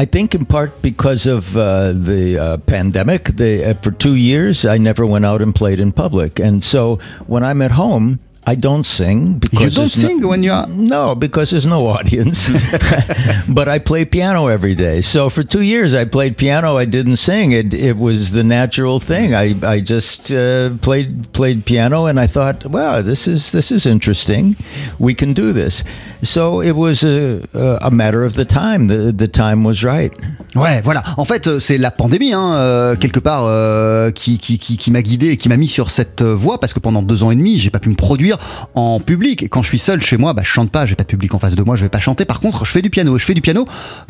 I 0.00 0.04
think 0.04 0.34
in 0.34 0.46
part 0.46 0.80
because 0.80 1.26
of 1.26 1.56
uh, 1.56 1.92
the 1.92 2.38
uh, 2.38 2.56
pandemic. 2.58 3.24
The, 3.36 3.70
uh, 3.70 3.74
for 3.82 3.90
two 3.90 4.14
years, 4.14 4.64
I 4.64 4.78
never 4.78 5.04
went 5.04 5.24
out 5.26 5.42
and 5.42 5.52
played 5.52 5.80
in 5.80 5.90
public, 5.92 6.38
and 6.38 6.62
so 6.62 7.00
when 7.26 7.42
I'm 7.42 7.60
at 7.62 7.72
home, 7.72 8.20
I 8.46 8.54
don't 8.54 8.86
sing 8.86 9.38
because 9.40 9.60
You 9.60 9.66
don't 9.70 9.74
there's 9.74 10.02
no- 10.02 10.08
sing 10.08 10.26
when 10.28 10.42
you 10.42 10.52
are. 10.52 10.66
no, 10.68 11.14
because 11.14 11.50
there's 11.50 11.66
no 11.66 11.86
audience. 11.86 12.48
but 13.48 13.68
I 13.68 13.78
play 13.78 14.04
piano 14.06 14.46
every 14.46 14.74
day. 14.74 15.02
So 15.02 15.28
for 15.28 15.42
two 15.42 15.60
years, 15.60 15.92
I 15.92 16.04
played 16.04 16.38
piano. 16.38 16.78
I 16.78 16.86
didn't 16.86 17.16
sing. 17.16 17.52
It 17.52 17.74
it 17.74 17.96
was 17.98 18.30
the 18.32 18.44
natural 18.44 19.00
thing. 19.00 19.34
I 19.34 19.54
I 19.62 19.80
just 19.80 20.30
uh, 20.32 20.70
played 20.80 21.30
played 21.32 21.66
piano, 21.66 22.06
and 22.06 22.18
I 22.18 22.26
thought, 22.26 22.64
wow, 22.64 23.02
this 23.02 23.28
is 23.28 23.52
this 23.52 23.70
is 23.70 23.84
interesting. 23.84 24.56
We 24.98 25.12
can 25.14 25.34
do 25.34 25.52
this. 25.52 25.84
So 26.22 26.62
it 26.62 26.72
was 26.72 27.04
a 27.04 27.40
a 27.54 27.90
matter 27.90 28.24
of 28.24 28.34
the 28.34 28.44
time. 28.46 28.88
The 28.88 29.12
the 29.12 29.30
time 29.30 29.64
was 29.64 29.84
right. 29.84 30.12
Ouais, 30.54 30.80
voilà. 30.82 31.02
En 31.16 31.24
fait, 31.24 31.46
euh, 31.46 31.58
c'est 31.58 31.78
la 31.78 31.90
pandémie, 31.90 32.32
hein, 32.32 32.54
euh, 32.54 32.96
quelque 32.96 33.20
part, 33.20 33.44
euh, 33.44 34.10
qui, 34.10 34.38
qui, 34.38 34.58
qui, 34.58 34.76
qui 34.76 34.90
m'a 34.90 35.02
guidé 35.02 35.28
et 35.28 35.36
qui 35.36 35.48
m'a 35.48 35.56
mis 35.56 35.68
sur 35.68 35.90
cette 35.90 36.22
euh, 36.22 36.34
voie 36.34 36.58
parce 36.58 36.72
que 36.72 36.80
pendant 36.80 37.02
deux 37.02 37.22
ans 37.22 37.30
et 37.30 37.36
demi, 37.36 37.58
j'ai 37.58 37.70
pas 37.70 37.78
pu 37.78 37.90
me 37.90 37.94
produire 37.94 38.38
en 38.74 38.98
public. 38.98 39.42
Et 39.42 39.48
quand 39.48 39.62
je 39.62 39.68
suis 39.68 39.78
seul 39.78 40.00
chez 40.00 40.16
moi, 40.16 40.32
bah, 40.32 40.42
je 40.44 40.48
chante 40.48 40.70
pas, 40.70 40.86
j'ai 40.86 40.94
pas 40.94 41.04
de 41.04 41.08
public 41.08 41.34
en 41.34 41.38
face 41.38 41.54
de 41.54 41.62
moi, 41.62 41.76
je 41.76 41.82
vais 41.82 41.90
pas 41.90 42.00
chanter. 42.00 42.24
Par 42.24 42.40
contre, 42.40 42.64
je 42.64 42.72
fais 42.72 42.82
du 42.82 42.90
piano. 42.90 43.18
Je 43.18 43.24
fais 43.24 43.34
du 43.34 43.42
piano 43.42 43.66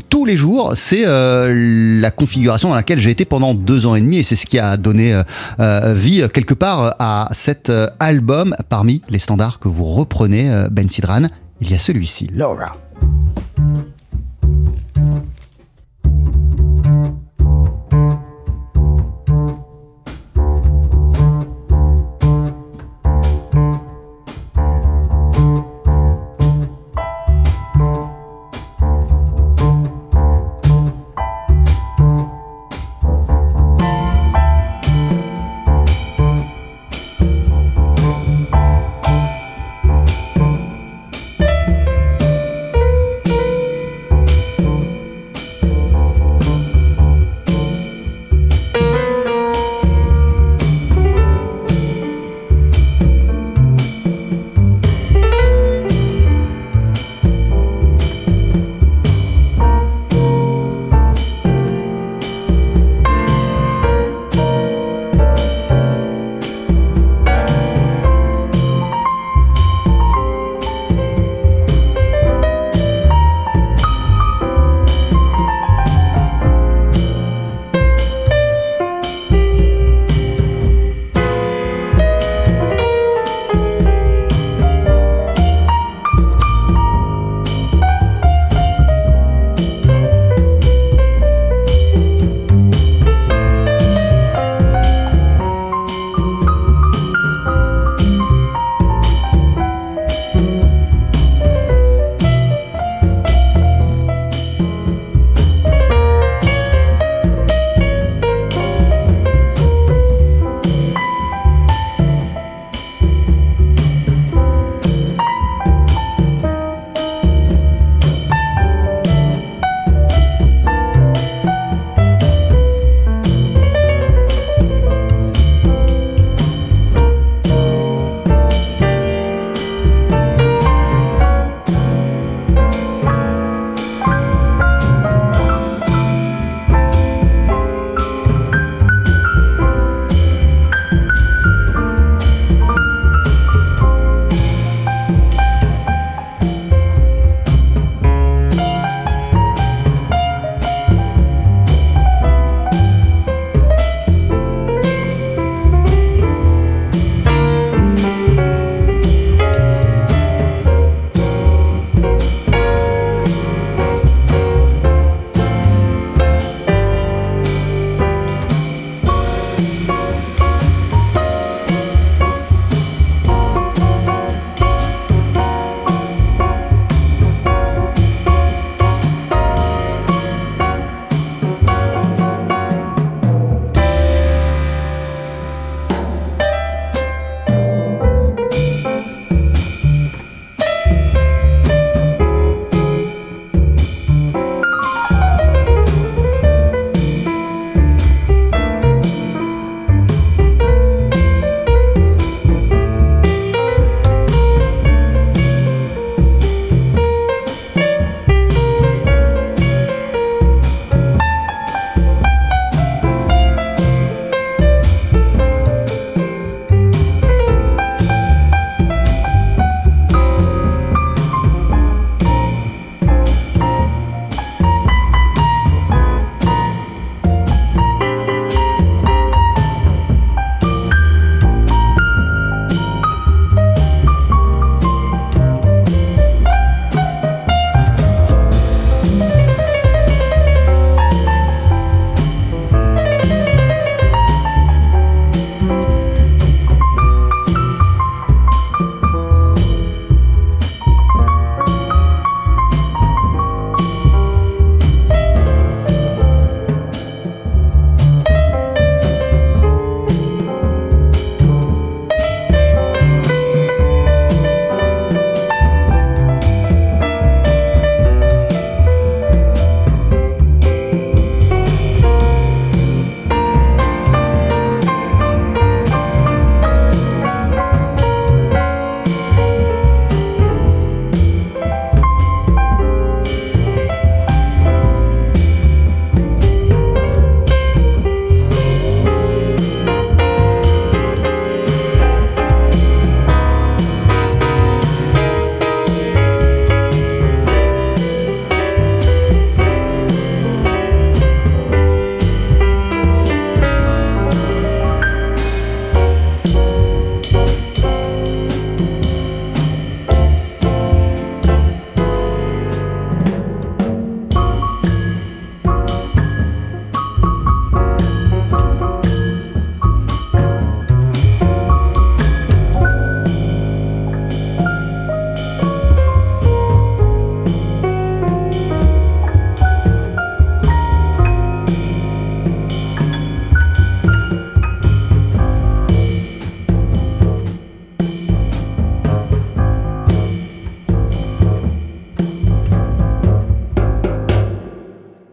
tous 0.09 0.25
les 0.25 0.37
jours. 0.37 0.73
C'est 0.75 1.03
euh, 1.07 2.01
la 2.01 2.11
configuration 2.11 2.69
dans 2.69 2.77
laquelle 2.77 3.01
j'ai 3.01 3.11
été 3.11 3.25
pendant 3.25 3.53
deux 3.53 3.87
ans 3.87 3.97
et 3.97 4.01
demi 4.01 4.19
et 4.19 4.23
c'est 4.23 4.37
ce 4.37 4.47
qui 4.47 4.59
a 4.59 4.77
donné 4.77 5.21
vie 5.59 6.23
quelque 6.33 6.55
part 6.55 6.95
à 6.99 7.29
cet 7.33 7.73
album. 7.99 8.55
Parmi 8.69 9.03
les 9.09 9.19
standards 9.19 9.59
que 9.59 9.69
vous 9.69 9.85
reprenez, 9.85 10.67
Ben 10.71 10.89
Sidran, 10.89 11.27
il 11.61 11.71
y 11.71 11.75
a 11.75 11.79
celui-ci, 11.79 12.29
Laura. 12.33 12.77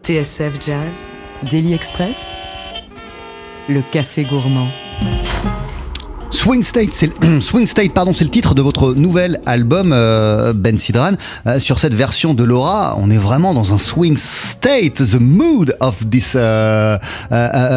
TSF 0.06 0.64
Jazz, 0.64 1.08
Daily 1.50 1.74
Express, 1.74 2.30
le 3.68 3.82
café 3.90 4.22
gourmand. 4.22 4.68
Swing 6.46 6.62
State, 6.62 6.90
c'est 6.92 7.08
le, 7.24 7.40
Swing 7.40 7.66
State, 7.66 7.92
pardon, 7.92 8.12
c'est 8.14 8.24
le 8.24 8.30
titre 8.30 8.54
de 8.54 8.62
votre 8.62 8.94
nouvel 8.94 9.40
album 9.46 9.90
euh, 9.92 10.52
Ben 10.52 10.78
Sidran. 10.78 11.14
Euh, 11.48 11.58
sur 11.58 11.80
cette 11.80 11.92
version 11.92 12.34
de 12.34 12.44
Laura, 12.44 12.96
on 13.00 13.10
est 13.10 13.18
vraiment 13.18 13.52
dans 13.52 13.74
un 13.74 13.78
swing 13.78 14.16
state. 14.16 14.94
The 14.94 15.18
mood 15.18 15.74
of 15.80 16.08
this 16.08 16.36
uh, 16.36 16.98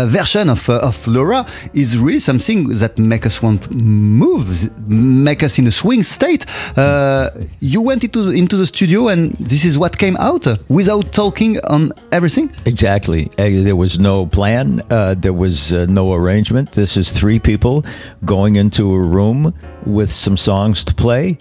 version 0.05 0.49
of, 0.49 0.69
Laura 1.08 1.47
is 1.73 1.97
really 1.97 2.19
something 2.19 2.71
that 2.79 2.99
make 2.99 3.25
us 3.25 3.41
want 3.41 3.58
to 3.62 3.69
move, 3.73 4.69
make 4.88 5.41
us 5.41 5.58
in 5.58 5.65
a 5.65 5.71
swing 5.71 6.03
state. 6.03 6.45
Uh, 6.77 7.32
you 7.63 7.82
went 7.82 8.03
into 8.03 8.29
into 8.29 8.55
the 8.55 8.67
studio 8.67 9.08
and 9.08 9.32
this 9.39 9.65
is 9.65 9.79
what 9.79 9.97
came 9.97 10.15
out? 10.17 10.45
Without 10.67 11.12
talking 11.12 11.60
on 11.63 11.91
everything? 12.12 12.51
Exactly. 12.65 13.32
Uh, 13.39 13.63
There 13.63 13.75
was 13.75 13.97
no 13.97 14.27
plan. 14.27 14.84
Uh, 14.91 15.15
there 15.19 15.34
was 15.34 15.71
no 15.71 16.13
arrangement. 16.13 16.73
This 16.73 16.97
is 16.97 17.12
three 17.12 17.39
people 17.39 17.84
going 18.23 18.59
into 18.60 18.93
a 18.93 19.00
room 19.00 19.54
with 19.86 20.12
some 20.12 20.38
songs 20.38 20.84
to 20.86 20.93
play. 20.93 21.38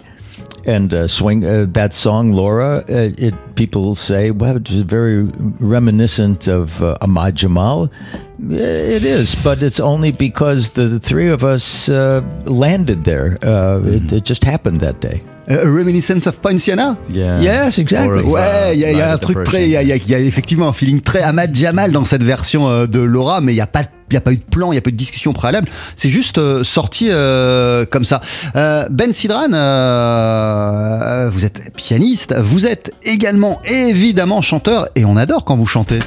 And 0.66 0.92
uh, 0.92 1.08
swing 1.08 1.44
uh, 1.44 1.66
that 1.70 1.92
song, 1.92 2.32
Laura. 2.32 2.84
Uh, 2.88 3.10
it 3.16 3.34
people 3.54 3.94
say, 3.94 4.30
well, 4.30 4.56
it's 4.56 4.70
very 4.70 5.24
reminiscent 5.60 6.46
of 6.46 6.82
uh, 6.82 6.98
Ahmad 7.00 7.34
Jamal. 7.36 7.90
It 8.38 9.04
is, 9.04 9.34
but 9.42 9.62
it's 9.62 9.80
only 9.80 10.12
because 10.12 10.70
the 10.70 11.00
three 11.00 11.28
of 11.28 11.42
us 11.42 11.88
uh, 11.88 12.20
landed 12.44 13.04
there. 13.04 13.38
Uh, 13.42 13.80
it, 13.84 14.12
it 14.12 14.24
just 14.24 14.44
happened 14.44 14.80
that 14.80 15.00
day. 15.00 15.22
A 15.50 15.54
reminiscence 15.64 16.26
of 16.26 16.36
Poinciana? 16.40 16.98
Yeah. 17.10 17.40
Yes, 17.40 17.78
exactly. 17.78 18.22
Ouais, 18.22 18.74
il 18.74 18.80
y 18.80 18.84
a, 18.84 18.92
y 18.92 19.00
un 19.00 19.16
truc 19.16 19.44
très, 19.44 19.64
il 19.64 19.70
y 19.70 19.76
a, 19.76 19.82
il 19.82 19.88
y 19.88 19.92
a- 19.92 19.96
il 19.96 20.08
y 20.08 20.14
a 20.14 20.18
effectivement 20.18 20.68
un 20.68 20.74
feeling 20.74 21.00
très 21.00 21.22
Ahmad 21.22 21.54
Jamal 21.56 21.90
dans 21.90 22.04
cette 22.04 22.22
version 22.22 22.68
euh, 22.68 22.86
de 22.86 23.00
Laura, 23.00 23.40
mais 23.40 23.52
il 23.52 23.54
n'y 23.54 23.62
a 23.62 23.66
pas, 23.66 23.80
il 24.10 24.14
y 24.14 24.16
a 24.18 24.20
pas 24.20 24.32
eu 24.32 24.36
de 24.36 24.42
plan, 24.42 24.68
il 24.72 24.74
n'y 24.74 24.78
a 24.78 24.82
pas 24.82 24.90
eu 24.90 24.92
de 24.92 24.98
discussion 24.98 25.32
préalable. 25.32 25.68
C'est 25.96 26.10
juste 26.10 26.36
euh, 26.36 26.64
sorti 26.64 27.08
euh, 27.10 27.86
comme 27.90 28.04
ça. 28.04 28.20
Euh, 28.56 28.86
ben 28.90 29.10
Sidran, 29.14 29.50
euh, 29.52 31.30
vous 31.32 31.44
êtes 31.46 31.74
pianiste, 31.74 32.34
vous 32.38 32.66
êtes 32.66 32.92
également 33.02 33.60
évidemment 33.64 34.42
chanteur, 34.42 34.88
et 34.96 35.04
on 35.06 35.16
adore 35.16 35.44
quand 35.46 35.56
vous 35.56 35.66
chantez. 35.66 36.00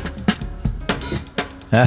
Huh? 1.74 1.86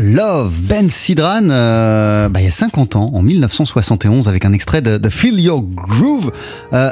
Love, 0.00 0.54
Ben 0.68 0.90
Sidran, 0.90 1.48
euh, 1.50 2.28
bah, 2.28 2.40
il 2.40 2.44
y 2.44 2.48
a 2.48 2.52
50 2.52 2.96
ans, 2.96 3.10
en 3.12 3.22
1971, 3.22 4.28
avec 4.28 4.44
un 4.44 4.52
extrait 4.52 4.80
de, 4.80 4.98
de 4.98 5.08
Feel 5.08 5.40
Your 5.40 5.62
Groove. 5.62 6.32
Euh, 6.72 6.90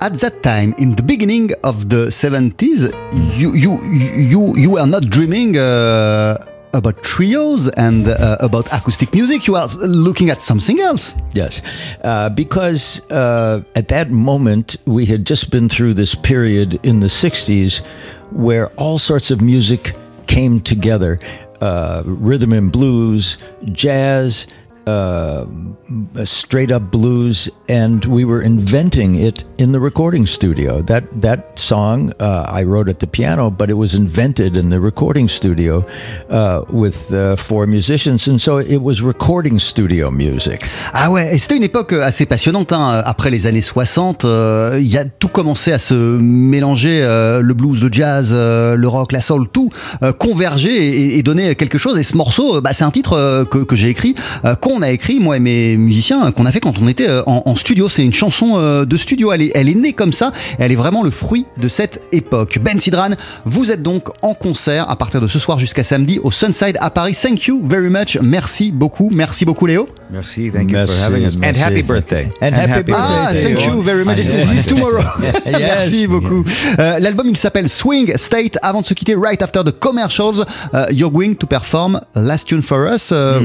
at 0.00 0.10
that 0.10 0.42
time, 0.42 0.74
in 0.78 0.94
the 0.94 1.02
beginning 1.02 1.52
of 1.62 1.88
the 1.88 2.08
70s, 2.10 2.90
you, 3.36 3.54
you, 3.54 3.80
you, 3.84 4.56
you 4.56 4.70
were 4.70 4.86
not 4.86 5.02
dreaming 5.08 5.56
uh, 5.56 6.36
about 6.72 7.02
trios 7.02 7.68
and 7.76 8.08
uh, 8.08 8.36
about 8.40 8.66
acoustic 8.72 9.12
music. 9.12 9.46
You 9.46 9.56
are 9.56 9.68
looking 9.78 10.30
at 10.30 10.42
something 10.42 10.80
else. 10.80 11.14
Yes, 11.32 11.62
uh, 12.04 12.28
because 12.30 13.00
uh, 13.10 13.62
at 13.74 13.88
that 13.88 14.10
moment 14.10 14.76
we 14.86 15.06
had 15.06 15.24
just 15.24 15.50
been 15.50 15.68
through 15.68 15.94
this 15.94 16.14
period 16.14 16.78
in 16.84 17.00
the 17.00 17.06
60s 17.08 17.84
where 18.30 18.68
all 18.76 18.98
sorts 18.98 19.30
of 19.30 19.40
music 19.40 19.94
came 20.26 20.60
together 20.60 21.18
uh, 21.60 22.02
rhythm 22.04 22.52
and 22.52 22.70
blues, 22.72 23.38
jazz, 23.72 24.46
uh, 24.88 26.24
straight 26.24 26.70
up 26.72 26.90
blues, 26.90 27.48
and 27.68 28.04
we 28.06 28.24
were 28.24 28.42
inventing 28.42 29.14
it 29.16 29.44
in 29.58 29.72
the 29.72 29.80
recording 29.80 30.26
studio. 30.26 30.82
That 30.82 31.04
that 31.20 31.40
song 31.58 32.12
uh, 32.20 32.60
I 32.60 32.64
wrote 32.64 32.88
at 32.88 32.98
the 32.98 33.06
piano, 33.06 33.50
but 33.50 33.68
it 33.70 33.76
was 33.76 33.94
invented 33.94 34.56
in 34.56 34.70
the 34.70 34.80
recording 34.80 35.28
studio 35.28 35.84
uh, 36.30 36.62
with 36.70 37.12
uh, 37.12 37.36
four 37.36 37.66
musicians, 37.66 38.28
and 38.28 38.40
so 38.40 38.58
it 38.58 38.80
was 38.82 39.02
recording 39.02 39.58
studio 39.58 40.10
music. 40.10 40.64
Ah 40.92 41.10
ouais, 41.10 41.34
et 41.34 41.38
c'était 41.38 41.56
une 41.56 41.64
époque 41.64 41.92
euh, 41.92 42.02
assez 42.02 42.26
passionnante. 42.26 42.72
hein. 42.72 43.02
Après 43.04 43.30
les 43.30 43.46
années 43.46 43.62
60, 43.62 44.24
euh, 44.24 44.78
il 44.80 44.88
y 44.88 44.96
a 44.96 45.04
tout 45.04 45.28
commencé 45.28 45.72
à 45.72 45.78
se 45.78 45.94
mélanger, 45.94 47.00
euh, 47.02 47.40
le 47.40 47.54
blues, 47.54 47.80
le 47.80 47.88
jazz, 47.92 48.32
le 48.32 48.88
rock, 48.88 49.12
la 49.12 49.20
soul, 49.20 49.48
tout 49.52 49.70
converger 50.18 50.74
et, 50.74 51.18
et 51.18 51.22
donner 51.22 51.54
quelque 51.54 51.78
chose. 51.78 51.98
Et 51.98 52.02
ce 52.02 52.16
morceau, 52.16 52.60
bah, 52.60 52.72
c'est 52.72 52.84
un 52.84 52.90
titre 52.90 53.44
que, 53.50 53.76
j'ai 53.76 53.88
écrit, 53.88 54.14
euh, 54.44 54.54
qu'on 54.78 54.82
a 54.82 54.90
écrit, 54.90 55.18
moi 55.18 55.36
et 55.36 55.40
mes 55.40 55.76
musiciens, 55.76 56.30
qu'on 56.30 56.46
a 56.46 56.52
fait 56.52 56.60
quand 56.60 56.78
on 56.80 56.86
était 56.86 57.08
euh, 57.08 57.22
en, 57.26 57.56
studio. 57.56 57.88
C'est 57.88 58.04
une 58.04 58.12
chanson 58.12 58.58
euh, 58.58 58.84
de 58.84 58.96
studio. 58.96 59.32
Elle 59.32 59.42
est, 59.42 59.74
née 59.74 59.92
comme 59.92 60.12
ça. 60.12 60.32
Elle 60.58 60.70
est 60.70 60.76
vraiment 60.76 61.02
le 61.02 61.10
fruit 61.10 61.46
de 61.56 61.68
cette 61.68 62.00
époque. 62.12 62.58
Ben 62.62 62.78
Sidran, 62.78 63.10
vous 63.44 63.72
êtes 63.72 63.82
donc 63.82 64.08
en 64.22 64.34
concert 64.34 64.88
à 64.88 64.96
partir 64.96 65.20
de 65.20 65.26
ce 65.26 65.38
soir 65.38 65.58
jusqu'à 65.58 65.82
samedi 65.82 66.20
au 66.22 66.30
Sunside 66.30 66.76
à 66.80 66.90
Paris. 66.90 67.18
Thank 67.20 67.46
you 67.46 67.60
very 67.64 67.90
much. 67.90 68.18
Merci 68.22 68.70
beaucoup. 68.70 69.10
Merci 69.12 69.44
beaucoup, 69.44 69.66
Léo. 69.66 69.88
Merci, 70.10 70.50
thank 70.50 70.70
you 70.70 70.78
for 70.78 70.86
Merci, 70.86 71.02
having 71.02 71.24
us. 71.26 71.34
And 71.34 71.40
merci. 71.42 71.60
happy 71.60 71.82
birthday. 71.82 72.30
And 72.40 72.54
happy 72.54 72.82
birthday 72.82 72.94
Ah, 72.96 73.28
to 73.30 73.38
thank 73.38 73.64
you 73.64 73.82
very 73.82 74.04
much. 74.04 74.16
This 74.16 74.32
is 74.34 74.48
this 74.50 74.64
tomorrow. 74.66 75.02
Merci 75.46 76.06
beaucoup. 76.06 76.44
Euh, 76.78 76.98
L'album, 76.98 77.26
il 77.28 77.36
s'appelle 77.36 77.68
Swing 77.68 78.16
State. 78.16 78.56
Avant 78.62 78.80
de 78.80 78.86
se 78.86 78.94
quitter, 78.94 79.14
right 79.16 79.40
after 79.42 79.62
the 79.62 79.70
commercials, 79.78 80.40
uh, 80.72 80.86
you're 80.90 81.10
going 81.12 81.34
to 81.34 81.46
perform 81.46 82.00
Last 82.14 82.48
Tune 82.48 82.62
for 82.62 82.86
Us. 82.86 83.12
Uh, 83.12 83.40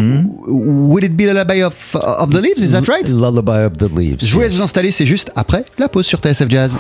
Will 0.47 1.03
it 1.03 1.18
be 1.18 1.26
Lullaby 1.26 1.61
of, 1.64 1.95
of 1.95 2.30
the 2.32 2.39
Leaves? 2.39 2.61
Is 2.64 2.72
that 2.72 2.88
right? 2.88 3.07
Lullaby 3.09 3.64
of 3.66 3.78
the 3.78 3.89
Leaves. 3.93 4.24
Je 4.26 4.34
vous 4.34 4.41
laisse 4.41 4.53
vous 4.53 4.61
installer, 4.64 4.91
c'est 4.91 5.05
juste 5.05 5.32
après 5.36 5.66
la 5.78 5.89
pause 5.89 6.05
sur 6.05 6.20
TSF 6.20 6.49
Jazz. 6.49 6.78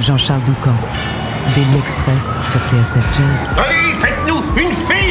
Jean-Charles 0.00 0.42
Doucan, 0.44 0.74
Daily 1.54 1.78
Express 1.78 2.38
sur 2.44 2.60
TSF 2.68 3.04
Jazz. 3.14 3.54
Allez, 3.56 3.94
faites-nous 3.98 4.42
une 4.62 4.72
féerie 4.72 5.07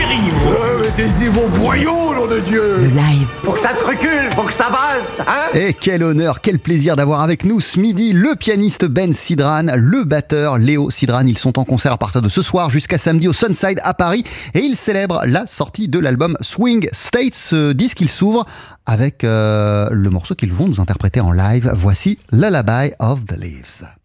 Vos 0.87 1.49
boyaux, 1.49 2.15
nom 2.15 2.27
de 2.27 2.39
Dieu 2.39 2.77
Le 2.77 2.87
live, 2.87 3.27
Faut 3.43 3.51
que 3.51 3.59
ça 3.59 3.73
te 3.73 3.83
recule, 3.83 4.31
faut 4.33 4.43
que 4.43 4.53
ça 4.53 4.69
valse, 4.69 5.19
hein 5.19 5.49
Et 5.53 5.73
quel 5.73 6.01
honneur, 6.01 6.39
quel 6.39 6.59
plaisir 6.59 6.95
d'avoir 6.95 7.19
avec 7.21 7.43
nous 7.43 7.59
ce 7.59 7.77
midi 7.77 8.13
le 8.13 8.35
pianiste 8.35 8.85
Ben 8.85 9.13
Sidran, 9.13 9.65
le 9.75 10.05
batteur 10.05 10.57
Léo 10.57 10.89
Sidran. 10.89 11.25
Ils 11.27 11.37
sont 11.37 11.59
en 11.59 11.65
concert 11.65 11.91
à 11.91 11.97
partir 11.97 12.21
de 12.21 12.29
ce 12.29 12.41
soir 12.41 12.69
jusqu'à 12.69 12.97
samedi 12.97 13.27
au 13.27 13.33
Sunside 13.33 13.81
à 13.83 13.93
Paris 13.93 14.23
et 14.53 14.59
ils 14.59 14.77
célèbrent 14.77 15.21
la 15.25 15.45
sortie 15.45 15.89
de 15.89 15.99
l'album 15.99 16.37
Swing 16.39 16.87
State. 16.93 17.35
Ce 17.35 17.73
disque, 17.73 17.99
il 17.99 18.09
s'ouvre 18.09 18.45
avec 18.85 19.25
euh, 19.25 19.89
le 19.91 20.09
morceau 20.09 20.35
qu'ils 20.35 20.53
vont 20.53 20.69
nous 20.69 20.79
interpréter 20.79 21.19
en 21.19 21.33
live. 21.33 21.69
Voici 21.75 22.17
Lullaby 22.31 22.93
of 22.99 23.25
the 23.25 23.37
Leaves. 23.37 23.96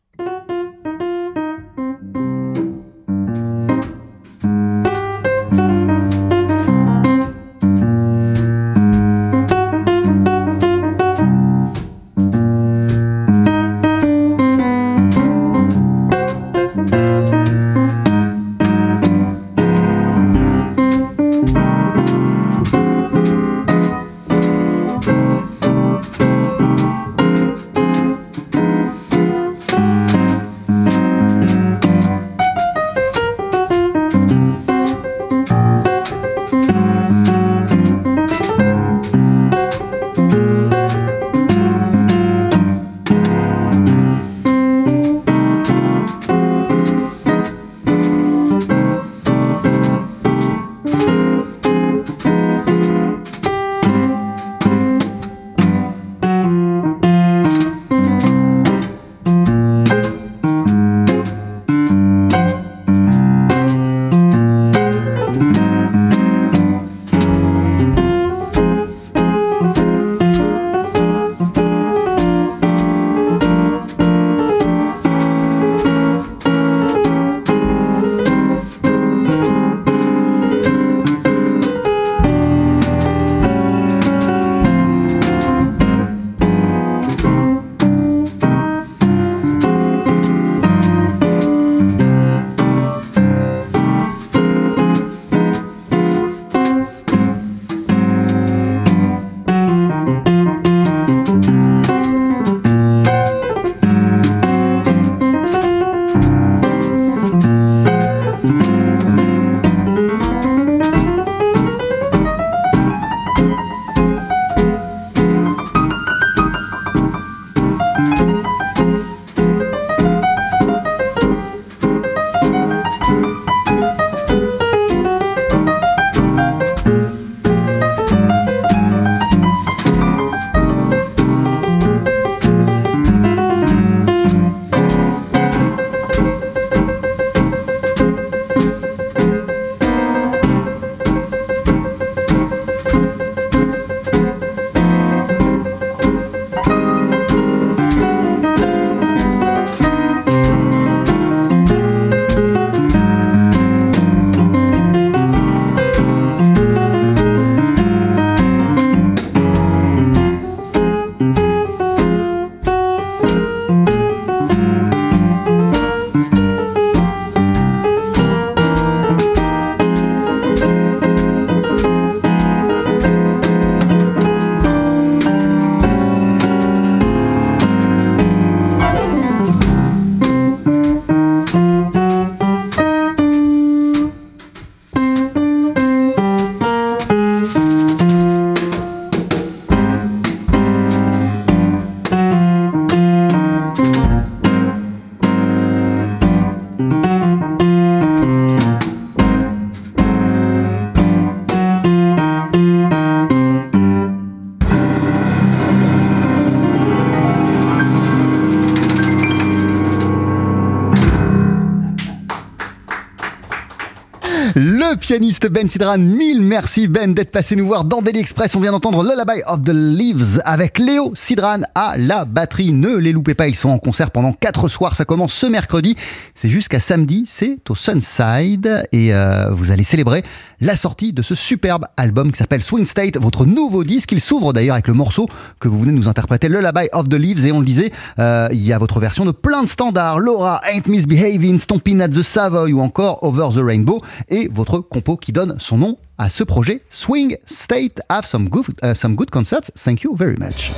Pianiste 215.12 215.50
Ben 215.50 215.68
Sidran, 215.68 215.98
mille 215.98 216.40
merci 216.40 216.88
Ben 216.88 217.12
d'être 217.12 217.30
passé 217.30 217.54
nous 217.54 217.66
voir 217.66 217.84
dans 217.84 218.00
Daily 218.00 218.20
Express. 218.20 218.56
On 218.56 218.60
vient 218.60 218.72
d'entendre 218.72 219.02
Lullaby 219.02 219.42
of 219.46 219.60
the 219.60 219.74
Leaves 219.74 220.40
avec 220.46 220.78
Léo 220.78 221.12
Sidran 221.14 221.60
à 221.74 221.98
la 221.98 222.24
batterie. 222.24 222.72
Ne 222.72 222.96
les 222.96 223.12
loupez 223.12 223.34
pas, 223.34 223.46
ils 223.46 223.54
sont 223.54 223.68
en 223.68 223.78
concert 223.78 224.10
pendant 224.10 224.32
4 224.32 224.68
soirs. 224.68 224.94
Ça 224.94 225.04
commence 225.04 225.34
ce 225.34 225.44
mercredi. 225.44 225.96
C'est 226.34 226.48
jusqu'à 226.48 226.80
samedi, 226.80 227.24
c'est 227.26 227.58
au 227.68 227.74
Sunside. 227.74 228.84
Et 228.90 229.12
euh, 229.12 229.50
vous 229.50 229.70
allez 229.70 229.84
célébrer 229.84 230.24
la 230.62 230.76
sortie 230.76 231.12
de 231.12 231.22
ce 231.22 231.34
superbe 231.34 231.86
album 231.96 232.30
qui 232.30 232.38
s'appelle 232.38 232.62
Swing 232.62 232.84
State, 232.84 233.18
votre 233.20 233.44
nouveau 233.44 233.82
disque. 233.84 234.12
Il 234.12 234.20
s'ouvre 234.20 234.52
d'ailleurs 234.52 234.74
avec 234.74 234.86
le 234.86 234.94
morceau 234.94 235.26
que 235.58 235.68
vous 235.68 235.78
venez 235.80 235.92
de 235.92 235.96
nous 235.96 236.08
interpréter, 236.08 236.48
Lullaby 236.48 236.88
of 236.92 237.08
the 237.08 237.14
Leaves. 237.14 237.44
Et 237.44 237.52
on 237.52 237.58
le 237.58 237.66
disait, 237.66 237.92
euh, 238.18 238.48
il 238.52 238.62
y 238.62 238.72
a 238.72 238.78
votre 238.78 239.00
version 239.00 239.24
de 239.24 239.32
plein 239.32 239.64
de 239.64 239.68
standards. 239.68 240.20
Laura, 240.20 240.60
Ain't 240.72 240.88
Misbehaving, 240.88 241.58
Stomping 241.58 242.00
at 242.00 242.08
the 242.08 242.22
Savoy 242.22 242.72
ou 242.72 242.80
encore 242.80 243.18
Over 243.22 243.48
the 243.54 243.64
Rainbow. 243.64 244.00
Et 244.28 244.48
votre 244.52 244.78
compo 244.78 245.16
qui 245.16 245.32
donne 245.32 245.56
son 245.58 245.78
nom 245.78 245.98
à 246.16 246.28
ce 246.28 246.44
projet, 246.44 246.82
Swing 246.90 247.36
State. 247.44 248.00
Have 248.08 248.26
some 248.26 248.48
good, 248.48 248.66
uh, 248.84 248.94
some 248.94 249.16
good 249.16 249.30
concerts. 249.30 249.72
Thank 249.76 250.02
you 250.02 250.14
very 250.14 250.36
much. 250.38 250.70